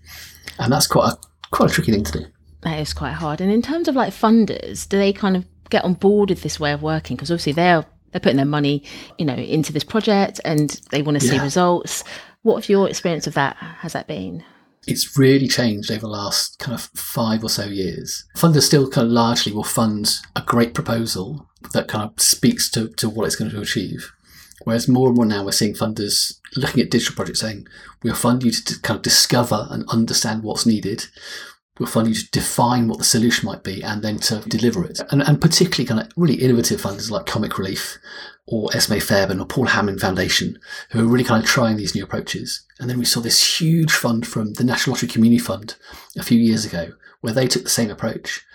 And 0.58 0.74
that's 0.74 0.88
quite 0.88 1.14
a, 1.14 1.18
quite 1.52 1.70
a 1.70 1.74
tricky 1.74 1.92
thing 1.92 2.04
to 2.06 2.20
do. 2.20 2.26
That 2.62 2.80
is 2.80 2.94
quite 2.94 3.14
hard. 3.14 3.42
And 3.42 3.52
in 3.52 3.62
terms 3.62 3.88
of 3.88 3.96
like 3.96 4.12
funders, 4.12 4.90
do 4.90 4.98
they 4.98 5.14
kind 5.14 5.38
of 5.38 5.46
get 5.70 5.84
on 5.84 5.94
board 5.94 6.32
with 6.32 6.42
this 6.42 6.60
way 6.60 6.72
of 6.72 6.82
working? 6.82 7.16
Because 7.16 7.30
obviously 7.30 7.54
they're 7.54 7.86
they're 8.12 8.22
putting 8.22 8.38
their 8.38 8.46
money, 8.46 8.82
you 9.20 9.26
know, 9.26 9.36
into 9.36 9.74
this 9.74 9.84
project 9.84 10.40
and 10.46 10.82
they 10.90 11.02
want 11.02 11.20
to 11.20 11.26
yeah. 11.26 11.34
see 11.34 11.40
results. 11.40 12.04
What 12.46 12.58
have 12.58 12.70
your 12.70 12.88
experience 12.88 13.26
of 13.26 13.34
that 13.34 13.56
has 13.58 13.94
that 13.94 14.06
been? 14.06 14.44
It's 14.86 15.18
really 15.18 15.48
changed 15.48 15.90
over 15.90 16.02
the 16.02 16.08
last 16.08 16.60
kind 16.60 16.76
of 16.76 16.82
five 16.94 17.44
or 17.44 17.50
so 17.50 17.66
years. 17.66 18.24
Funders 18.38 18.62
still 18.62 18.88
kind 18.88 19.08
of 19.08 19.14
largely 19.14 19.52
will 19.52 19.64
fund 19.64 20.18
a 20.36 20.44
great 20.44 20.76
proposal 20.76 21.50
that 21.74 21.88
kind 21.88 22.08
of 22.08 22.22
speaks 22.22 22.70
to, 22.70 22.90
to 22.90 23.10
what 23.10 23.26
it's 23.26 23.36
going 23.36 23.50
to 23.50 23.60
achieve. 23.60 24.12
Whereas 24.64 24.88
more 24.88 25.08
and 25.08 25.16
more 25.18 25.26
now 25.26 25.44
we're 25.44 25.54
seeing 25.54 25.74
funders 25.74 26.36
looking 26.56 26.84
at 26.84 26.92
digital 26.92 27.16
projects 27.16 27.40
saying, 27.40 27.66
we'll 28.04 28.14
fund 28.14 28.44
you 28.44 28.52
to 28.52 28.80
kind 28.82 28.98
of 28.98 29.02
discover 29.02 29.66
and 29.72 29.84
understand 29.90 30.44
what's 30.44 30.68
needed. 30.68 31.06
We'll 31.80 31.90
fund 31.90 32.10
you 32.10 32.14
to 32.14 32.30
define 32.30 32.88
what 32.88 33.00
the 33.00 33.06
solution 33.06 33.48
might 33.48 33.64
be 33.64 33.84
and 33.84 34.04
then 34.04 34.20
to 34.20 34.42
deliver 34.42 34.86
it. 34.86 35.00
And, 35.10 35.24
and 35.24 35.42
particularly 35.42 35.88
kind 35.88 36.00
of 36.00 36.12
really 36.16 36.36
innovative 36.36 36.80
funders 36.80 37.10
like 37.10 37.26
Comic 37.26 37.58
Relief 37.58 37.98
or 38.48 38.70
Esmée 38.70 39.02
Fairbairn 39.02 39.40
or 39.40 39.46
Paul 39.46 39.68
Hamlyn 39.68 40.00
Foundation, 40.00 40.60
who 40.92 41.00
are 41.00 41.12
really 41.12 41.24
kind 41.24 41.44
of 41.44 41.50
trying 41.50 41.78
these 41.78 41.96
new 41.96 42.04
approaches. 42.04 42.66
And 42.80 42.90
then 42.90 43.00
we 43.00 43.06
saw 43.06 43.20
this 43.20 43.60
huge 43.60 43.92
fund 43.92 44.28
from 44.28 44.54
the 44.54 44.64
National 44.64 44.94
Lottery 44.94 45.10
Community 45.10 45.40
Fund 45.40 45.76
a 46.18 46.24
few 46.24 46.38
years 46.38 46.66
ago, 46.66 46.92
where 47.22 47.34
they 47.34 47.48
took 47.48 47.64
the 47.64 47.70
same 47.70 47.90
approach. 47.90 48.46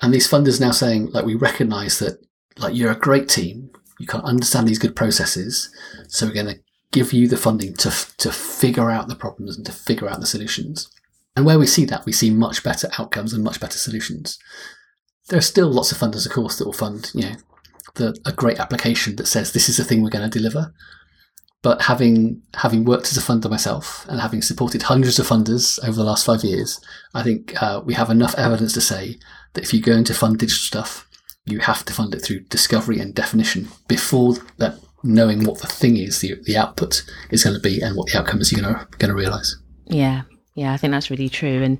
And 0.00 0.14
these 0.14 0.28
funders 0.28 0.60
now 0.60 0.70
saying, 0.70 1.10
like, 1.10 1.24
we 1.24 1.34
recognize 1.34 1.98
that, 1.98 2.24
like, 2.58 2.76
you're 2.76 2.92
a 2.92 2.98
great 2.98 3.28
team, 3.28 3.70
you 3.98 4.06
can 4.06 4.20
understand 4.22 4.68
these 4.68 4.78
good 4.78 4.96
processes, 4.96 5.72
so 6.08 6.26
we're 6.26 6.32
going 6.32 6.46
to 6.46 6.60
give 6.90 7.12
you 7.12 7.26
the 7.26 7.36
funding 7.36 7.74
to 7.74 7.90
to 8.18 8.30
figure 8.30 8.90
out 8.90 9.08
the 9.08 9.16
problems 9.16 9.56
and 9.56 9.64
to 9.66 9.72
figure 9.72 10.08
out 10.08 10.20
the 10.20 10.26
solutions. 10.26 10.90
And 11.34 11.46
where 11.46 11.58
we 11.58 11.66
see 11.66 11.84
that, 11.86 12.04
we 12.04 12.12
see 12.12 12.30
much 12.30 12.62
better 12.62 12.90
outcomes 12.98 13.32
and 13.32 13.42
much 13.42 13.60
better 13.60 13.78
solutions. 13.78 14.38
There 15.28 15.38
are 15.38 15.42
still 15.42 15.70
lots 15.70 15.90
of 15.90 15.98
funders, 15.98 16.26
of 16.26 16.32
course, 16.32 16.58
that 16.58 16.66
will 16.66 16.72
fund, 16.72 17.10
you 17.14 17.22
know, 17.22 17.36
the, 17.94 18.16
a 18.24 18.32
great 18.32 18.58
application 18.58 19.16
that 19.16 19.26
says 19.26 19.52
this 19.52 19.68
is 19.68 19.76
the 19.76 19.84
thing 19.84 20.02
we're 20.02 20.10
going 20.10 20.28
to 20.28 20.38
deliver. 20.38 20.72
But 21.62 21.82
having 21.82 22.42
having 22.54 22.84
worked 22.84 23.12
as 23.12 23.16
a 23.16 23.20
funder 23.20 23.48
myself 23.48 24.04
and 24.08 24.20
having 24.20 24.42
supported 24.42 24.82
hundreds 24.82 25.20
of 25.20 25.28
funders 25.28 25.78
over 25.84 25.92
the 25.92 26.04
last 26.04 26.26
five 26.26 26.42
years, 26.42 26.80
I 27.14 27.22
think 27.22 27.62
uh, 27.62 27.80
we 27.84 27.94
have 27.94 28.10
enough 28.10 28.34
evidence 28.36 28.72
to 28.74 28.80
say 28.80 29.18
that 29.52 29.62
if 29.62 29.72
you're 29.72 29.80
going 29.80 30.04
to 30.04 30.14
fund 30.14 30.38
digital 30.38 30.58
stuff, 30.58 31.08
you 31.44 31.60
have 31.60 31.84
to 31.84 31.92
fund 31.92 32.14
it 32.14 32.20
through 32.20 32.40
discovery 32.40 32.98
and 32.98 33.14
definition 33.14 33.68
before 33.86 34.34
that 34.56 34.76
knowing 35.04 35.44
what 35.44 35.60
the 35.60 35.66
thing 35.66 35.96
is, 35.96 36.20
the, 36.20 36.34
the 36.44 36.56
output 36.56 37.04
is 37.30 37.44
going 37.44 37.54
to 37.54 37.62
be, 37.62 37.80
and 37.80 37.96
what 37.96 38.08
the 38.08 38.18
outcome 38.18 38.40
is 38.40 38.52
you're 38.52 38.60
going 38.60 38.74
to 38.74 38.86
going 38.98 39.10
to 39.10 39.14
realize. 39.14 39.56
Yeah, 39.86 40.22
yeah, 40.54 40.72
I 40.72 40.76
think 40.76 40.92
that's 40.92 41.10
really 41.10 41.28
true. 41.28 41.62
And 41.62 41.78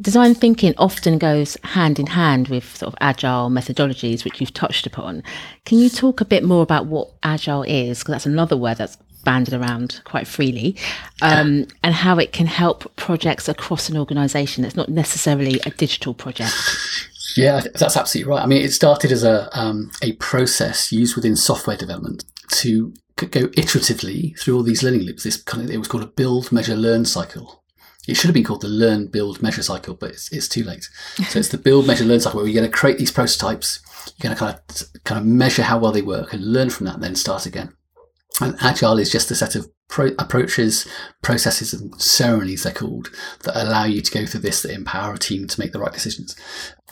Design 0.00 0.34
thinking 0.34 0.74
often 0.76 1.18
goes 1.18 1.56
hand 1.62 2.00
in 2.00 2.06
hand 2.06 2.48
with 2.48 2.76
sort 2.76 2.92
of 2.92 2.98
agile 3.00 3.48
methodologies, 3.48 4.24
which 4.24 4.40
you've 4.40 4.52
touched 4.52 4.86
upon. 4.86 5.22
Can 5.64 5.78
you 5.78 5.88
talk 5.88 6.20
a 6.20 6.24
bit 6.24 6.42
more 6.42 6.62
about 6.62 6.86
what 6.86 7.12
agile 7.22 7.62
is? 7.62 8.00
Because 8.00 8.12
that's 8.12 8.26
another 8.26 8.56
word 8.56 8.78
that's 8.78 8.96
banded 9.24 9.54
around 9.54 10.00
quite 10.04 10.26
freely, 10.26 10.76
um, 11.22 11.66
and 11.82 11.94
how 11.94 12.18
it 12.18 12.32
can 12.32 12.46
help 12.46 12.94
projects 12.96 13.48
across 13.48 13.88
an 13.88 13.96
organisation. 13.96 14.64
It's 14.64 14.76
not 14.76 14.88
necessarily 14.88 15.60
a 15.64 15.70
digital 15.70 16.12
project. 16.12 16.52
Yeah, 17.36 17.62
that's 17.74 17.96
absolutely 17.96 18.30
right. 18.30 18.42
I 18.42 18.46
mean, 18.46 18.62
it 18.62 18.72
started 18.72 19.10
as 19.10 19.24
a 19.24 19.48
um, 19.58 19.90
a 20.02 20.12
process 20.14 20.92
used 20.92 21.16
within 21.16 21.36
software 21.36 21.76
development 21.76 22.24
to 22.52 22.94
go 23.16 23.48
iteratively 23.48 24.38
through 24.38 24.56
all 24.56 24.62
these 24.62 24.82
learning 24.82 25.02
loops. 25.02 25.24
This 25.24 25.36
kind 25.42 25.64
of 25.64 25.70
it 25.70 25.78
was 25.78 25.88
called 25.88 26.04
a 26.04 26.08
build, 26.08 26.52
measure, 26.52 26.76
learn 26.76 27.04
cycle. 27.04 27.63
It 28.06 28.16
should 28.16 28.28
have 28.28 28.34
been 28.34 28.44
called 28.44 28.60
the 28.60 28.68
learn, 28.68 29.06
build, 29.06 29.42
measure 29.42 29.62
cycle, 29.62 29.94
but 29.94 30.10
it's, 30.10 30.30
it's 30.30 30.48
too 30.48 30.62
late. 30.62 30.88
So 31.28 31.38
it's 31.38 31.48
the 31.48 31.58
build, 31.58 31.86
measure, 31.86 32.04
learn 32.04 32.20
cycle 32.20 32.40
where 32.40 32.48
you're 32.48 32.60
going 32.60 32.70
to 32.70 32.76
create 32.76 32.98
these 32.98 33.10
prototypes. 33.10 33.80
You're 34.18 34.34
going 34.34 34.36
to 34.36 34.38
kind 34.38 34.54
of 34.54 35.04
kind 35.04 35.20
of 35.20 35.26
measure 35.26 35.62
how 35.62 35.78
well 35.78 35.92
they 35.92 36.02
work 36.02 36.32
and 36.32 36.52
learn 36.52 36.70
from 36.70 36.86
that, 36.86 36.96
and 36.96 37.02
then 37.02 37.14
start 37.14 37.46
again. 37.46 37.72
And 38.40 38.56
agile 38.60 38.98
is 38.98 39.12
just 39.12 39.30
a 39.30 39.34
set 39.34 39.54
of 39.54 39.70
pro- 39.88 40.14
approaches, 40.18 40.86
processes, 41.22 41.72
and 41.72 42.00
ceremonies 42.00 42.64
they're 42.64 42.72
called 42.72 43.10
that 43.44 43.56
allow 43.56 43.84
you 43.84 44.02
to 44.02 44.12
go 44.12 44.26
through 44.26 44.40
this 44.40 44.62
that 44.62 44.72
empower 44.72 45.14
a 45.14 45.18
team 45.18 45.46
to 45.46 45.60
make 45.60 45.72
the 45.72 45.78
right 45.78 45.92
decisions. 45.92 46.36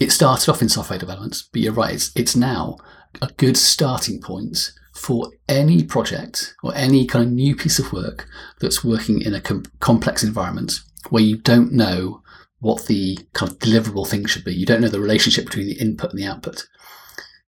It 0.00 0.12
started 0.12 0.48
off 0.48 0.62
in 0.62 0.68
software 0.68 0.98
development, 0.98 1.42
but 1.52 1.60
you're 1.60 1.72
right. 1.72 1.94
It's, 1.94 2.12
it's 2.14 2.36
now 2.36 2.76
a 3.20 3.26
good 3.36 3.56
starting 3.56 4.20
point 4.20 4.72
for 4.94 5.30
any 5.48 5.82
project 5.82 6.54
or 6.62 6.74
any 6.74 7.06
kind 7.06 7.24
of 7.24 7.32
new 7.32 7.56
piece 7.56 7.78
of 7.78 7.92
work 7.92 8.28
that's 8.60 8.84
working 8.84 9.20
in 9.20 9.34
a 9.34 9.40
com- 9.40 9.64
complex 9.80 10.22
environment 10.22 10.80
where 11.10 11.22
you 11.22 11.36
don't 11.36 11.72
know 11.72 12.22
what 12.60 12.86
the 12.86 13.18
kind 13.32 13.50
of 13.50 13.58
deliverable 13.58 14.06
thing 14.06 14.24
should 14.26 14.44
be. 14.44 14.54
You 14.54 14.66
don't 14.66 14.80
know 14.80 14.88
the 14.88 15.00
relationship 15.00 15.46
between 15.46 15.66
the 15.66 15.80
input 15.80 16.10
and 16.10 16.18
the 16.18 16.26
output. 16.26 16.66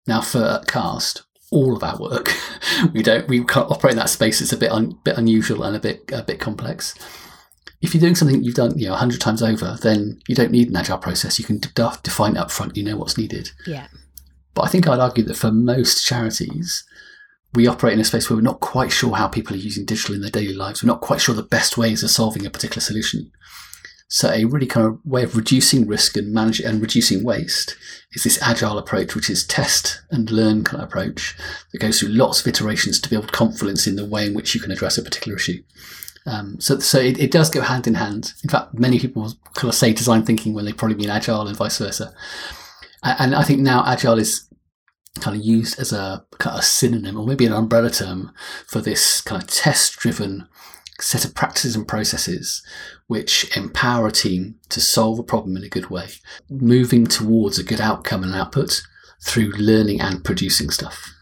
Now, 0.07 0.21
for 0.21 0.61
Cast, 0.67 1.23
all 1.51 1.77
of 1.77 1.85
our 1.85 1.99
work, 1.99 2.33
we 2.93 3.03
don't 3.03 3.29
we 3.29 3.45
can't 3.45 3.71
operate 3.71 3.93
in 3.93 3.99
that 3.99 4.11
space. 4.11 4.41
It's 4.41 4.53
a 4.53 4.57
bit 4.57 4.73
un, 4.73 4.99
bit 5.05 5.17
unusual 5.17 5.63
and 5.63 5.77
a 5.77 5.81
bit 5.81 6.11
a 6.13 6.23
bit 6.23 6.41
complex. 6.41 6.95
If 7.81 7.95
you're 7.95 8.01
doing 8.01 8.15
something 8.15 8.43
you've 8.43 8.55
done 8.55 8.79
you 8.79 8.89
know 8.89 8.95
hundred 8.95 9.21
times 9.21 9.43
over, 9.43 9.79
then 9.81 10.21
you 10.27 10.35
don't 10.35 10.51
need 10.51 10.69
an 10.69 10.77
agile 10.77 10.99
process. 10.99 11.39
You 11.39 11.45
can 11.45 11.59
de- 11.59 11.99
define 12.03 12.33
it 12.33 12.39
up 12.39 12.51
front. 12.51 12.77
You 12.77 12.83
know 12.83 12.97
what's 12.97 13.19
needed. 13.19 13.51
Yeah. 13.67 13.87
But 14.55 14.63
I 14.63 14.69
think 14.69 14.89
I'd 14.89 15.01
argue 15.01 15.25
that 15.25 15.37
for 15.37 15.51
most 15.51 16.07
charities, 16.07 16.85
we 17.55 17.67
operate 17.67 17.95
in 17.95 18.01
a 18.01 18.05
space 18.05 18.29
where 18.29 18.37
we're 18.37 18.43
not 18.43 18.61
quite 18.61 18.91
sure 18.91 19.15
how 19.15 19.29
people 19.29 19.55
are 19.55 19.61
using 19.61 19.85
digital 19.85 20.15
in 20.15 20.21
their 20.21 20.31
daily 20.31 20.55
lives. 20.55 20.83
We're 20.83 20.89
not 20.89 21.01
quite 21.01 21.21
sure 21.21 21.35
the 21.35 21.43
best 21.43 21.79
ways 21.79 22.03
of 22.03 22.11
solving 22.11 22.45
a 22.45 22.51
particular 22.51 22.81
solution. 22.81 23.31
So 24.09 24.31
a 24.31 24.45
really 24.45 24.67
kind 24.67 24.87
of 24.87 24.99
way 25.05 25.23
of 25.23 25.37
reducing 25.37 25.87
risk 25.87 26.17
and 26.17 26.33
managing 26.33 26.67
and 26.67 26.81
reducing 26.81 27.25
waste 27.25 27.77
is 28.13 28.23
this 28.23 28.41
agile 28.43 28.79
approach, 28.79 29.15
which 29.15 29.31
is 29.31 29.47
test 29.47 30.03
and 30.11 30.31
learn 30.31 30.63
kind 30.63 30.83
of 30.83 30.89
approach 30.89 31.37
that 31.73 31.79
goes 31.79 31.99
through 31.99 32.11
lots 32.11 32.41
of 32.41 32.47
iterations 32.47 33.01
to 33.01 33.11
build 33.11 33.33
confidence 33.33 33.87
in 33.87 33.97
the 33.97 34.05
way 34.05 34.27
in 34.27 34.35
which 34.35 34.55
you 34.55 34.61
can 34.61 34.71
address 34.71 34.99
a 34.99 35.03
particular 35.03 35.37
issue. 35.37 35.63
Um, 36.27 36.61
so, 36.61 36.79
so 36.79 36.99
it, 36.99 37.19
it, 37.19 37.31
does 37.31 37.51
go 37.51 37.61
hand 37.61 37.87
in 37.87 37.95
hand. 37.95 38.33
In 38.43 38.51
fact, 38.51 38.75
many 38.75 38.99
people 38.99 39.33
kind 39.55 39.69
of 39.69 39.75
say 39.75 39.93
design 39.93 40.23
thinking 40.25 40.55
when 40.55 40.65
they 40.65 40.73
probably 40.73 40.97
mean 40.97 41.11
agile 41.11 41.47
and 41.47 41.57
vice 41.57 41.79
versa. 41.79 42.15
And 43.03 43.35
I 43.35 43.43
think 43.43 43.61
now 43.61 43.85
agile 43.87 44.19
is 44.19 44.49
kind 45.21 45.37
of 45.37 45.45
used 45.45 45.79
as 45.79 45.93
a 45.93 46.25
kind 46.39 46.59
of 46.59 46.65
synonym 46.65 47.19
or 47.19 47.27
maybe 47.27 47.47
an 47.47 47.53
umbrella 47.53 47.91
term 47.91 48.33
for 48.67 48.81
this 48.81 49.21
kind 49.21 49.43
of 49.43 49.49
test 49.49 49.97
driven 49.97 50.49
set 51.01 51.25
of 51.25 51.35
practices 51.35 51.75
and 51.75 51.89
processes 51.89 52.63
which 53.07 53.55
empower 53.57 54.07
a 54.07 54.13
team 54.13 54.57
to 54.69 54.81
solve 54.81 55.19
a 55.19 55.25
problem 55.25 55.57
in 55.57 55.65
a 55.65 55.69
good 55.69 55.91
way, 55.91 56.09
moving 56.49 57.07
towards 57.07 57.59
a 57.59 57.65
good 57.65 57.81
outcome 57.81 58.23
and 58.23 58.35
output 58.35 58.83
through 59.23 59.51
learning 59.53 60.01
and 60.01 60.25
producing 60.25 60.71
stuff. 60.71 61.13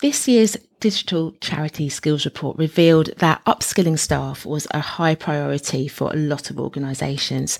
This 0.00 0.26
year's 0.26 0.56
Digital 0.80 1.30
Charity 1.40 1.88
Skills 1.88 2.24
Report 2.24 2.58
revealed 2.58 3.10
that 3.18 3.44
upskilling 3.44 3.98
staff 3.98 4.44
was 4.44 4.66
a 4.72 4.80
high 4.80 5.14
priority 5.14 5.86
for 5.86 6.12
a 6.12 6.16
lot 6.16 6.50
of 6.50 6.58
organisations. 6.58 7.56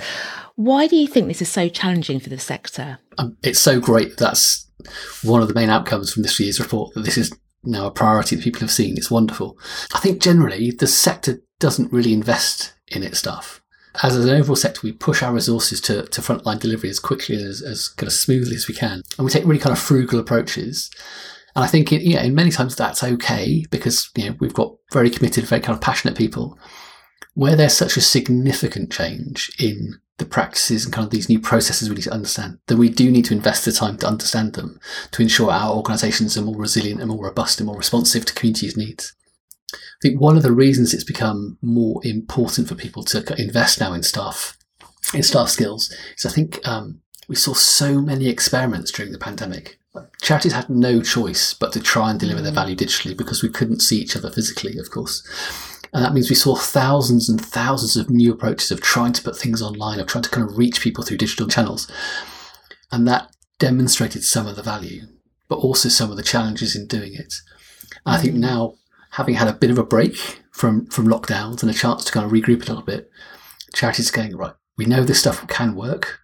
Why 0.57 0.89
do 0.89 0.97
you 0.97 1.07
think 1.07 1.29
this 1.29 1.41
is 1.41 1.49
so 1.49 1.69
challenging 1.69 2.19
for 2.19 2.31
the 2.31 2.39
sector? 2.41 2.99
Um, 3.19 3.37
it's 3.45 3.61
so 3.61 3.79
great. 3.79 4.17
That's 4.17 4.67
one 5.23 5.43
of 5.43 5.49
the 5.49 5.55
main 5.55 5.71
outcomes 5.71 6.13
from 6.13 6.23
this 6.23 6.39
year's 6.39 6.61
report 6.61 6.95
that 6.95 7.05
this 7.05 7.19
is 7.19 7.33
now 7.65 7.87
a 7.87 7.91
priority 7.91 8.37
that 8.37 8.43
people 8.43 8.61
have 8.61 8.71
seen. 8.71 8.97
It's 8.97 9.11
wonderful. 9.11 9.59
I 9.95 10.01
think 10.01 10.21
generally 10.21 10.71
the 10.71 10.87
sector 10.87 11.41
doesn't 11.61 11.93
really 11.93 12.13
invest 12.13 12.75
in 12.89 13.03
its 13.03 13.19
stuff. 13.19 13.61
As 14.03 14.17
an 14.17 14.29
overall 14.31 14.57
sector, 14.57 14.81
we 14.83 14.93
push 14.93 15.23
our 15.23 15.35
resources 15.35 15.81
to, 15.83 16.05
to 16.05 16.21
frontline 16.23 16.59
delivery 16.59 16.89
as 16.89 16.99
quickly 16.99 17.37
and 17.37 17.45
as, 17.47 17.61
as 17.61 17.89
kind 17.89 18.09
of 18.09 18.15
smoothly 18.15 18.57
as 18.57 18.67
we 18.67 18.75
can. 18.75 19.03
And 19.19 19.25
we 19.25 19.31
take 19.31 19.45
really 19.45 19.61
kind 19.61 19.77
of 19.77 19.79
frugal 19.79 20.19
approaches. 20.19 20.91
And 21.55 21.63
I 21.63 21.69
think, 21.69 21.93
in 21.93 22.35
many 22.35 22.51
times 22.51 22.75
that's 22.75 23.05
okay 23.05 23.65
because, 23.71 24.11
you 24.17 24.31
know, 24.31 24.37
we've 24.41 24.55
got 24.55 24.75
very 24.93 25.11
committed, 25.11 25.45
very 25.45 25.61
kind 25.61 25.77
of 25.77 25.83
passionate 25.83 26.17
people. 26.17 26.59
Where 27.35 27.57
there's 27.57 27.77
such 27.77 27.97
a 27.97 28.03
significant 28.03 28.93
change 28.93 29.51
in 29.59 30.01
the 30.19 30.27
practices 30.27 30.85
and 30.85 30.93
kind 30.93 31.05
of 31.05 31.11
these 31.11 31.29
new 31.29 31.41
processes 31.41 31.89
we 31.89 31.97
need 31.97 32.03
to 32.03 32.13
understand, 32.13 32.59
then 32.67 32.79
we 32.79 32.89
do 32.89 33.11
need 33.11 33.25
to 33.27 33.35
invest 33.35 33.65
the 33.65 33.73
time 33.73 33.97
to 33.99 34.07
understand 34.07 34.53
them 34.53 34.79
to 35.11 35.23
ensure 35.23 35.51
our 35.51 35.75
organisations 35.75 36.37
are 36.37 36.43
more 36.43 36.57
resilient 36.57 37.01
and 37.01 37.09
more 37.09 37.25
robust 37.25 37.59
and 37.59 37.67
more 37.67 37.77
responsive 37.77 38.25
to 38.27 38.35
communities' 38.35 38.77
needs. 38.77 39.15
I 39.73 39.79
think 40.03 40.21
one 40.21 40.37
of 40.37 40.43
the 40.43 40.53
reasons 40.53 40.93
it's 40.93 41.05
become 41.05 41.59
more 41.63 42.01
important 42.05 42.69
for 42.69 42.75
people 42.75 43.03
to 43.05 43.35
invest 43.41 43.81
now 43.81 43.95
in 43.95 44.03
staff, 44.03 44.59
in 45.15 45.23
staff 45.23 45.49
skills, 45.49 45.93
is 46.17 46.27
I 46.27 46.31
think 46.31 46.61
um, 46.69 47.01
we 47.29 47.37
saw 47.37 47.55
so 47.55 48.01
many 48.01 48.29
experiments 48.29 48.93
during 48.93 49.13
the 49.13 49.19
pandemic. 49.19 49.79
Charities 50.21 50.53
had 50.53 50.71
no 50.71 51.03
choice 51.03 51.55
but 51.55 51.73
to 51.73 51.81
try 51.81 52.11
and 52.11 52.21
deliver 52.21 52.43
their 52.43 52.53
value 52.53 52.77
digitally 52.77 53.17
because 53.17 53.43
we 53.43 53.49
couldn't 53.49 53.81
see 53.81 53.99
each 53.99 54.17
other 54.17 54.31
physically, 54.31 54.79
of 54.79 54.91
course. 54.91 55.23
And 55.93 56.05
that 56.05 56.15
means 56.15 56.31
we 56.31 56.37
saw 56.37 56.55
thousands 56.55 57.29
and 57.29 57.41
thousands 57.41 57.97
of 57.97 58.09
new 58.09 58.33
approaches 58.33 58.71
of 58.71 58.81
trying 58.81 59.13
to 59.13 59.23
put 59.23 59.37
things 59.37 59.61
online, 59.61 60.01
of 60.01 60.07
trying 60.07 60.25
to 60.25 60.31
kind 60.31 60.49
of 60.49 60.57
reach 60.57 60.81
people 60.81 61.05
through 61.05 61.19
digital 61.19 61.47
channels. 61.47 61.91
And 62.91 63.07
that 63.07 63.31
demonstrated 63.59 64.25
some 64.25 64.47
of 64.47 64.57
the 64.57 64.63
value, 64.63 65.03
but 65.49 65.57
also 65.57 65.89
some 65.89 66.11
of 66.11 66.17
the 66.17 66.23
challenges 66.23 66.75
in 66.75 66.87
doing 66.87 67.15
it. 67.15 67.35
And 68.07 68.17
I 68.17 68.19
think 68.19 68.35
mm. 68.35 68.39
now, 68.39 68.75
having 69.13 69.35
had 69.35 69.49
a 69.49 69.53
bit 69.53 69.71
of 69.71 69.79
a 69.79 69.85
break 69.85 70.17
from, 70.51 70.87
from 70.87 71.07
lockdowns 71.07 71.63
and 71.63 71.71
a 71.71 71.75
chance 71.75 72.05
to 72.05 72.13
kind 72.13 72.25
of 72.25 72.33
regroup 72.33 72.63
a 72.63 72.69
little 72.69 72.83
bit, 72.83 73.11
charities 73.75 74.11
are 74.11 74.17
going, 74.17 74.35
right, 74.35 74.55
we 74.79 74.87
know 74.87 75.05
this 75.05 75.21
stuff 75.21 75.47
can 75.49 75.75
work. 75.75 76.21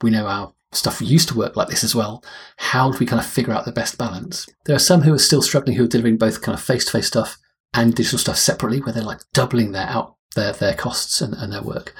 We 0.00 0.10
know 0.10 0.26
our 0.26 0.54
stuff 0.70 1.02
used 1.02 1.28
to 1.28 1.36
work 1.36 1.56
like 1.56 1.68
this 1.68 1.82
as 1.82 1.94
well. 1.94 2.22
How 2.58 2.92
do 2.92 2.98
we 2.98 3.06
kind 3.06 3.20
of 3.20 3.26
figure 3.26 3.52
out 3.52 3.64
the 3.64 3.72
best 3.72 3.98
balance? 3.98 4.46
There 4.66 4.76
are 4.76 4.80
some 4.80 5.02
who 5.02 5.12
are 5.12 5.18
still 5.18 5.42
struggling 5.42 5.76
who 5.76 5.84
are 5.84 5.88
delivering 5.88 6.18
both 6.18 6.40
kind 6.40 6.56
of 6.56 6.62
face 6.62 6.84
to 6.84 6.92
face 6.92 7.08
stuff 7.08 7.38
and 7.74 7.94
digital 7.94 8.18
stuff 8.18 8.36
separately, 8.36 8.80
where 8.80 8.92
they're 8.92 9.02
like 9.02 9.20
doubling 9.32 9.72
their 9.72 9.86
out 9.86 10.16
their 10.34 10.52
their 10.52 10.74
costs 10.74 11.20
and, 11.20 11.34
and 11.34 11.52
their 11.52 11.62
work. 11.62 11.94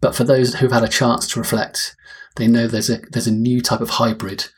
But 0.00 0.14
for 0.14 0.24
those 0.24 0.54
who've 0.54 0.72
had 0.72 0.84
a 0.84 0.88
chance 0.88 1.28
to 1.28 1.38
reflect, 1.38 1.96
they 2.36 2.46
know 2.46 2.66
there's 2.66 2.90
a 2.90 2.98
there's 3.10 3.26
a 3.26 3.32
new 3.32 3.60
type 3.60 3.80
of 3.80 3.90
hybrid 3.90 4.48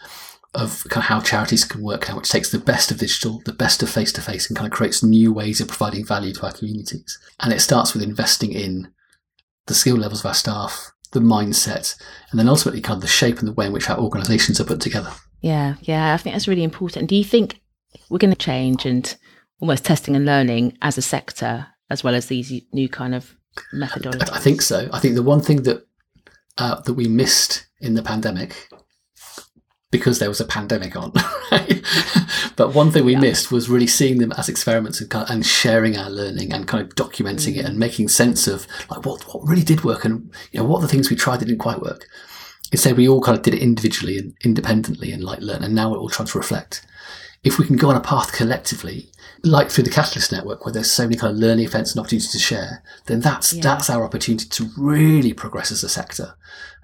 of 0.55 0.85
kind 0.91 1.03
of 1.03 1.09
how 1.09 1.21
charities 1.21 1.65
can 1.65 1.83
work 1.83 2.09
now, 2.09 2.17
which 2.17 2.31
takes 2.31 2.51
the 2.51 2.59
best 2.59 2.91
of 2.91 2.99
digital, 2.99 3.41
the 3.47 3.55
best 3.55 3.83
of 3.83 3.89
face 3.89 4.13
to 4.13 4.21
face, 4.21 4.49
and 4.49 4.57
kind 4.57 4.71
of 4.71 4.77
creates 4.77 5.03
new 5.03 5.33
ways 5.33 5.61
of 5.61 5.69
providing 5.69 6.05
value 6.05 6.33
to 6.35 6.45
our 6.45 6.53
communities. 6.53 7.19
And 7.41 7.53
it 7.53 7.61
starts 7.61 7.95
with 7.95 8.03
investing 8.03 8.53
in 8.53 8.93
the 9.67 9.75
skill 9.75 9.97
levels 9.97 10.21
of 10.21 10.27
our 10.27 10.35
staff, 10.35 10.93
the 11.13 11.21
mindset, 11.21 11.97
and 12.31 12.39
then 12.39 12.49
ultimately 12.49 12.83
kind 12.83 12.97
of 12.99 13.03
the 13.03 13.09
shape 13.09 13.39
and 13.39 13.49
the 13.49 13.53
way 13.53 13.67
in 13.67 13.73
which 13.73 13.89
our 13.89 13.99
organisations 13.99 14.61
are 14.61 14.65
put 14.65 14.81
together. 14.81 15.13
Yeah, 15.41 15.77
yeah, 15.83 16.13
I 16.13 16.17
think 16.19 16.35
that's 16.35 16.49
really 16.49 16.65
important. 16.65 17.09
Do 17.09 17.17
you 17.17 17.25
think 17.25 17.61
we're 18.11 18.19
going 18.19 18.35
to 18.35 18.37
change 18.37 18.85
and 18.85 19.17
almost 19.63 19.85
testing 19.85 20.17
and 20.17 20.27
learning 20.27 20.77
as 20.83 20.99
a 20.99 21.03
sector, 21.03 21.69
as 21.89 22.03
well 22.03 22.17
as 22.17 22.27
these 22.27 22.53
new 22.73 22.89
kind 22.89 23.15
of 23.15 23.37
methodologies? 23.73 24.31
I 24.33 24.41
think 24.41 24.61
so. 24.61 24.91
I 24.93 24.99
think 24.99 25.15
the 25.15 25.23
one 25.23 25.41
thing 25.41 25.63
that 25.63 25.87
uh, 26.59 26.81
that 26.81 26.95
we 26.95 27.07
missed 27.07 27.67
in 27.81 27.95
the 27.95 28.03
pandemic, 28.03 28.69
because 29.93 30.19
there 30.19 30.29
was 30.29 30.41
a 30.41 30.45
pandemic 30.45 30.97
on, 30.97 31.13
right? 31.53 31.81
but 32.57 32.75
one 32.75 32.91
thing 32.91 33.05
we 33.05 33.13
yeah. 33.13 33.21
missed 33.21 33.53
was 33.53 33.71
really 33.71 33.87
seeing 33.87 34.19
them 34.19 34.33
as 34.33 34.49
experiments 34.49 35.01
and, 35.01 35.09
kind 35.09 35.25
of, 35.25 35.31
and 35.31 35.47
sharing 35.47 35.97
our 35.97 36.11
learning 36.11 36.53
and 36.53 36.67
kind 36.67 36.85
of 36.85 36.95
documenting 36.97 37.55
mm. 37.55 37.59
it 37.59 37.65
and 37.65 37.79
making 37.79 38.09
sense 38.09 38.49
of 38.49 38.67
like 38.91 39.07
what 39.07 39.23
what 39.33 39.47
really 39.47 39.63
did 39.63 39.85
work 39.85 40.05
and 40.05 40.35
you 40.51 40.59
know 40.59 40.67
what 40.67 40.81
the 40.83 40.89
things 40.89 41.09
we 41.09 41.17
tried 41.17 41.39
that 41.39 41.47
didn't 41.47 41.61
quite 41.61 41.81
work. 41.81 42.09
Instead, 42.73 42.97
we 42.97 43.09
all 43.09 43.21
kind 43.21 43.37
of 43.37 43.45
did 43.45 43.55
it 43.55 43.63
individually 43.63 44.19
and 44.19 44.35
independently 44.43 45.13
and 45.13 45.23
like 45.23 45.41
learn, 45.41 45.63
and 45.63 45.75
now 45.75 45.89
we're 45.89 45.99
all 45.99 46.09
trying 46.09 46.27
to 46.27 46.39
reflect. 46.39 46.85
If 47.45 47.59
we 47.59 47.67
can 47.67 47.77
go 47.77 47.91
on 47.91 47.97
a 47.97 48.01
path 48.01 48.33
collectively 48.33 49.11
like 49.43 49.69
through 49.69 49.85
the 49.85 49.91
Catalyst 49.91 50.31
Network, 50.31 50.65
where 50.65 50.73
there's 50.73 50.91
so 50.91 51.05
many 51.05 51.17
kind 51.17 51.33
of 51.33 51.41
learning 51.41 51.65
events 51.65 51.93
and 51.93 52.01
opportunities 52.01 52.31
to 52.31 52.39
share, 52.39 52.83
then 53.07 53.21
that's 53.21 53.53
yeah. 53.53 53.63
that's 53.63 53.91
our 53.91 54.05
opportunity 54.05 54.49
to 54.49 54.69
really 54.77 55.33
progress 55.33 55.73
as 55.73 55.83
a 55.83 55.89
sector. 55.89 56.35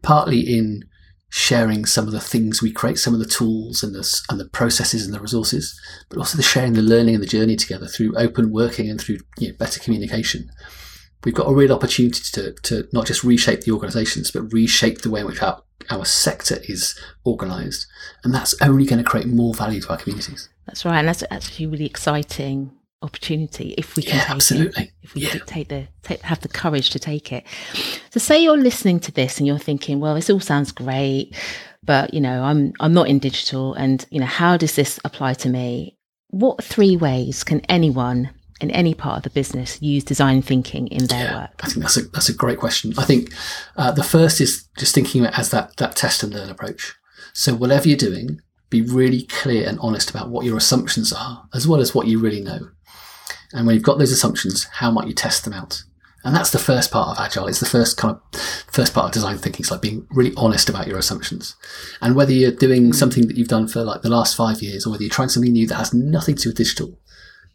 Partly 0.03 0.41
in 0.41 0.85
sharing 1.31 1.85
some 1.85 2.07
of 2.07 2.13
the 2.13 2.21
things 2.21 2.63
we 2.63 2.73
create, 2.73 2.99
some 2.99 3.13
of 3.13 3.21
the 3.21 3.27
tools 3.27 3.83
and 3.83 3.95
the 3.95 4.21
and 4.31 4.41
the 4.41 4.49
processes 4.49 5.05
and 5.05 5.15
the 5.15 5.21
resources, 5.21 5.79
but 6.09 6.19
also 6.19 6.37
the 6.37 6.43
sharing 6.43 6.73
the 6.73 6.83
learning 6.83 7.15
and 7.15 7.23
the 7.23 7.29
journey 7.29 7.55
together 7.55 7.87
through 7.87 8.17
open 8.17 8.51
working 8.51 8.91
and 8.91 9.01
through 9.01 9.19
you 9.39 9.49
know, 9.49 9.55
better 9.59 9.79
communication. 9.79 10.51
we've 11.25 11.35
got 11.35 11.51
a 11.51 11.55
real 11.55 11.73
opportunity 11.73 12.21
to, 12.33 12.53
to 12.63 12.89
not 12.93 13.07
just 13.07 13.25
reshape 13.25 13.63
the 13.63 13.73
organisations, 13.73 14.31
but 14.31 14.53
reshape 14.53 15.03
the 15.03 15.11
way 15.11 15.21
in 15.21 15.27
which 15.27 15.43
our, 15.43 15.63
our 15.91 16.05
sector 16.05 16.59
is 16.65 16.99
organised. 17.27 17.87
And 18.25 18.35
that's 18.35 18.55
only 18.63 18.85
going 18.85 19.03
to 19.03 19.09
create 19.09 19.27
more 19.27 19.55
value 19.55 19.81
to 19.83 19.91
our 19.91 19.97
communities. 19.97 20.49
That's 20.67 20.85
right. 20.85 20.99
And 20.99 21.09
that's 21.09 21.25
actually 21.31 21.67
a 21.67 21.69
really 21.69 21.87
exciting 21.87 22.73
opportunity 23.01 23.75
if 23.79 23.97
we 23.97 24.03
can 24.03 24.17
yeah, 24.17 24.23
take 24.23 24.31
absolutely. 24.31 24.85
it. 24.85 24.93
If 25.03 25.15
we 25.15 25.23
yeah. 25.23 25.39
take 25.47 25.69
the 25.69 25.89
take, 26.03 26.21
have 26.23 26.41
the 26.41 26.49
courage 26.49 26.91
to 26.91 26.99
take 26.99 27.33
it. 27.33 27.45
So 28.11 28.21
say 28.21 28.43
you're 28.43 28.57
listening 28.57 29.01
to 29.01 29.13
this 29.13 29.39
and 29.39 29.47
you're 29.47 29.59
thinking, 29.59 30.01
well, 30.01 30.15
this 30.15 30.31
all 30.31 30.41
sounds 30.41 30.73
great, 30.73 31.35
but 31.83 32.13
you 32.13 32.21
know, 32.21 32.43
I'm 32.43 32.73
I'm 32.81 32.93
not 32.93 33.09
in 33.09 33.19
digital 33.19 33.75
and 33.75 34.05
you 34.11 34.21
know, 34.21 34.27
how 34.27 34.57
does 34.57 34.75
this 34.75 34.99
apply 35.05 35.35
to 35.35 35.49
me? 35.49 35.97
What 36.31 36.63
three 36.63 36.97
ways 36.97 37.45
can 37.45 37.61
anyone 37.69 38.31
in 38.61 38.71
any 38.71 38.95
part 38.95 39.19
of 39.19 39.23
the 39.23 39.31
business 39.31 39.81
use 39.81 40.05
design 40.05 40.43
thinking 40.43 40.89
in 40.89 41.07
their 41.07 41.25
yeah, 41.25 41.41
work? 41.41 41.61
I 41.63 41.69
think 41.69 41.83
that's 41.83 41.97
a 41.97 42.03
that's 42.03 42.29
a 42.29 42.35
great 42.35 42.59
question. 42.59 42.93
I 42.99 43.05
think 43.05 43.33
uh, 43.77 43.93
the 43.93 44.03
first 44.03 44.41
is 44.41 44.69
just 44.79 44.95
thinking 44.95 45.25
of 45.25 45.29
it 45.29 45.39
as 45.39 45.51
that 45.51 45.77
that 45.77 45.97
test 45.97 46.23
and 46.23 46.35
learn 46.35 46.51
approach. 46.51 46.95
So 47.33 47.55
whatever 47.55 47.89
you're 47.89 47.97
doing, 47.97 48.41
be 48.71 48.83
really 48.83 49.23
clear 49.23 49.69
and 49.69 49.79
honest 49.81 50.11
about 50.11 50.31
what 50.31 50.45
your 50.45 50.57
assumptions 50.57 51.13
are, 51.13 51.45
as 51.55 51.67
well 51.67 51.81
as 51.81 51.95
what 51.95 52.07
you 52.07 52.19
really 52.19 52.41
know. 52.41 52.71
And 53.53 53.67
when 53.67 53.75
you've 53.75 53.85
got 53.85 53.99
those 53.99 54.13
assumptions, 54.13 54.65
how 54.65 54.91
might 54.91 55.09
you 55.09 55.15
test 55.15 55.45
them 55.45 55.55
out? 55.55 55.83
And 56.25 56.35
that's 56.35 56.51
the 56.51 56.59
first 56.59 56.91
part 56.91 57.17
of 57.17 57.25
agile. 57.25 57.47
It's 57.47 57.61
the 57.61 57.67
first 57.67 57.97
kind 57.97 58.17
of 58.17 58.41
first 58.71 58.93
part 58.93 59.07
of 59.07 59.13
design 59.13 59.39
thinking. 59.39 59.61
It's 59.63 59.71
like 59.71 59.81
being 59.81 60.07
really 60.11 60.35
honest 60.37 60.69
about 60.69 60.89
your 60.89 60.99
assumptions. 60.99 61.55
And 62.03 62.17
whether 62.17 62.33
you're 62.33 62.51
doing 62.51 62.93
something 62.93 63.29
that 63.29 63.37
you've 63.37 63.49
done 63.49 63.69
for 63.69 63.85
like 63.85 64.03
the 64.03 64.11
last 64.11 64.37
five 64.37 64.61
years 64.61 64.85
or 64.85 64.91
whether 64.91 65.05
you're 65.05 65.11
trying 65.11 65.29
something 65.29 65.53
new 65.53 65.67
that 65.69 65.77
has 65.77 65.95
nothing 65.95 66.35
to 66.35 66.43
do 66.43 66.49
with 66.51 66.57
digital, 66.57 66.99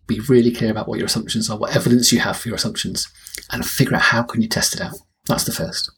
be 0.08 0.20
really 0.22 0.52
clear 0.52 0.72
about 0.72 0.88
what 0.88 1.00
your 1.00 1.08
assumptions 1.08 1.50
are, 1.50 1.58
what 1.58 1.76
evidence 1.76 2.12
you 2.12 2.20
have 2.20 2.38
for 2.38 2.50
your 2.50 2.56
assumptions, 2.56 3.08
and 3.52 3.66
figure 3.66 3.96
out 3.96 4.02
how 4.02 4.24
can 4.24 4.42
you 4.42 4.48
test 4.48 4.76
it 4.76 4.82
out. 4.82 4.96
That's 5.26 5.46
the 5.46 5.52
first. 5.52 5.92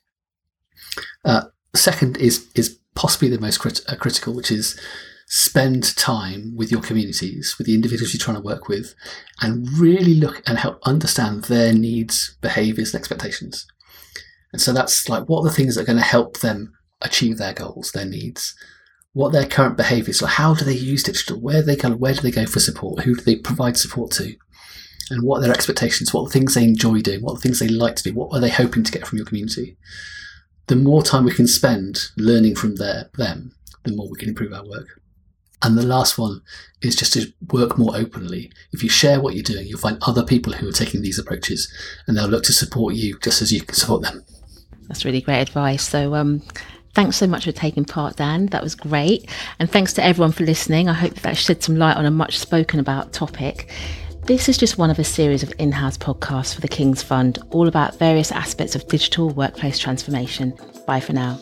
Uh, 1.23 1.45
second 1.75 2.17
is 2.17 2.47
is 2.55 2.79
possibly 2.95 3.29
the 3.29 3.39
most 3.39 3.57
crit- 3.57 3.81
uh, 3.87 3.95
critical, 3.95 4.33
which 4.33 4.51
is 4.51 4.79
spend 5.27 5.95
time 5.95 6.55
with 6.55 6.71
your 6.71 6.81
communities, 6.81 7.55
with 7.57 7.67
the 7.67 7.73
individuals 7.73 8.13
you're 8.13 8.23
trying 8.23 8.37
to 8.37 8.43
work 8.43 8.67
with, 8.67 8.93
and 9.41 9.67
really 9.77 10.13
look 10.13 10.41
and 10.47 10.57
help 10.57 10.79
understand 10.85 11.45
their 11.45 11.73
needs, 11.73 12.37
behaviors, 12.41 12.93
and 12.93 12.99
expectations. 12.99 13.65
And 14.53 14.61
so 14.61 14.71
that's 14.71 15.09
like 15.09 15.27
what 15.27 15.41
are 15.41 15.49
the 15.49 15.55
things 15.55 15.75
that 15.75 15.81
are 15.81 15.85
going 15.85 15.97
to 15.97 16.03
help 16.03 16.39
them 16.39 16.73
achieve 17.01 17.37
their 17.37 17.53
goals, 17.53 17.91
their 17.91 18.05
needs, 18.05 18.55
what 19.15 19.31
their 19.31 19.47
current 19.47 19.77
behaviors 19.77 20.21
are, 20.21 20.27
how 20.27 20.53
do 20.53 20.65
they 20.65 20.73
use 20.73 21.01
digital, 21.01 21.39
where 21.39 21.61
they 21.61 21.77
go, 21.77 21.89
where 21.91 22.13
do 22.13 22.19
they 22.19 22.31
go 22.31 22.45
for 22.45 22.59
support, 22.59 23.01
who 23.05 23.15
do 23.15 23.21
they 23.21 23.37
provide 23.37 23.77
support 23.77 24.11
to, 24.11 24.35
and 25.09 25.23
what 25.23 25.37
are 25.37 25.43
their 25.43 25.53
expectations, 25.53 26.13
what 26.13 26.23
are 26.23 26.25
the 26.25 26.33
things 26.33 26.53
they 26.53 26.65
enjoy 26.65 26.99
doing, 26.99 27.21
what 27.21 27.31
are 27.31 27.35
the 27.35 27.41
things 27.41 27.59
they 27.59 27.69
like 27.69 27.95
to 27.95 28.03
do, 28.03 28.13
what 28.13 28.27
are 28.33 28.41
they 28.41 28.49
hoping 28.49 28.83
to 28.83 28.91
get 28.91 29.07
from 29.07 29.17
your 29.17 29.25
community. 29.25 29.77
The 30.67 30.75
more 30.75 31.01
time 31.01 31.23
we 31.23 31.33
can 31.33 31.47
spend 31.47 32.09
learning 32.17 32.55
from 32.55 32.75
their, 32.75 33.09
them, 33.17 33.55
the 33.85 33.95
more 33.95 34.09
we 34.09 34.19
can 34.19 34.27
improve 34.27 34.51
our 34.51 34.67
work. 34.67 34.99
And 35.63 35.77
the 35.77 35.85
last 35.85 36.17
one 36.17 36.41
is 36.81 36.97
just 36.97 37.13
to 37.13 37.31
work 37.53 37.77
more 37.77 37.95
openly. 37.95 38.51
If 38.73 38.83
you 38.83 38.89
share 38.89 39.21
what 39.21 39.35
you're 39.35 39.43
doing, 39.43 39.65
you'll 39.65 39.79
find 39.79 39.97
other 40.01 40.25
people 40.25 40.51
who 40.51 40.67
are 40.67 40.73
taking 40.73 41.01
these 41.01 41.17
approaches 41.17 41.71
and 42.05 42.17
they'll 42.17 42.27
look 42.27 42.43
to 42.43 42.53
support 42.53 42.95
you 42.95 43.17
just 43.23 43.41
as 43.41 43.53
you 43.53 43.61
can 43.61 43.75
support 43.75 44.01
them. 44.01 44.25
That's 44.89 45.05
really 45.05 45.21
great 45.21 45.39
advice. 45.39 45.87
So, 45.87 46.15
um, 46.15 46.41
thanks 46.95 47.17
so 47.17 47.27
much 47.27 47.45
for 47.45 47.51
taking 47.51 47.85
part, 47.85 48.15
Dan. 48.15 48.47
That 48.47 48.63
was 48.63 48.73
great. 48.73 49.29
And 49.59 49.69
thanks 49.69 49.93
to 49.93 50.03
everyone 50.03 50.31
for 50.31 50.43
listening. 50.43 50.89
I 50.89 50.93
hope 50.93 51.13
that 51.15 51.37
shed 51.37 51.61
some 51.61 51.75
light 51.75 51.97
on 51.97 52.05
a 52.05 52.11
much 52.11 52.39
spoken 52.39 52.79
about 52.79 53.13
topic. 53.13 53.69
This 54.23 54.49
is 54.49 54.57
just 54.57 54.79
one 54.79 54.89
of 54.89 54.97
a 54.97 55.03
series 55.03 55.43
of 55.43 55.53
in 55.59 55.71
house 55.71 55.97
podcasts 55.97 56.55
for 56.55 56.61
the 56.61 56.67
King's 56.67 57.03
Fund, 57.03 57.37
all 57.51 57.67
about 57.67 57.99
various 57.99 58.31
aspects 58.31 58.75
of 58.75 58.87
digital 58.87 59.29
workplace 59.29 59.77
transformation. 59.77 60.57
Bye 60.87 60.99
for 60.99 61.13
now. 61.13 61.37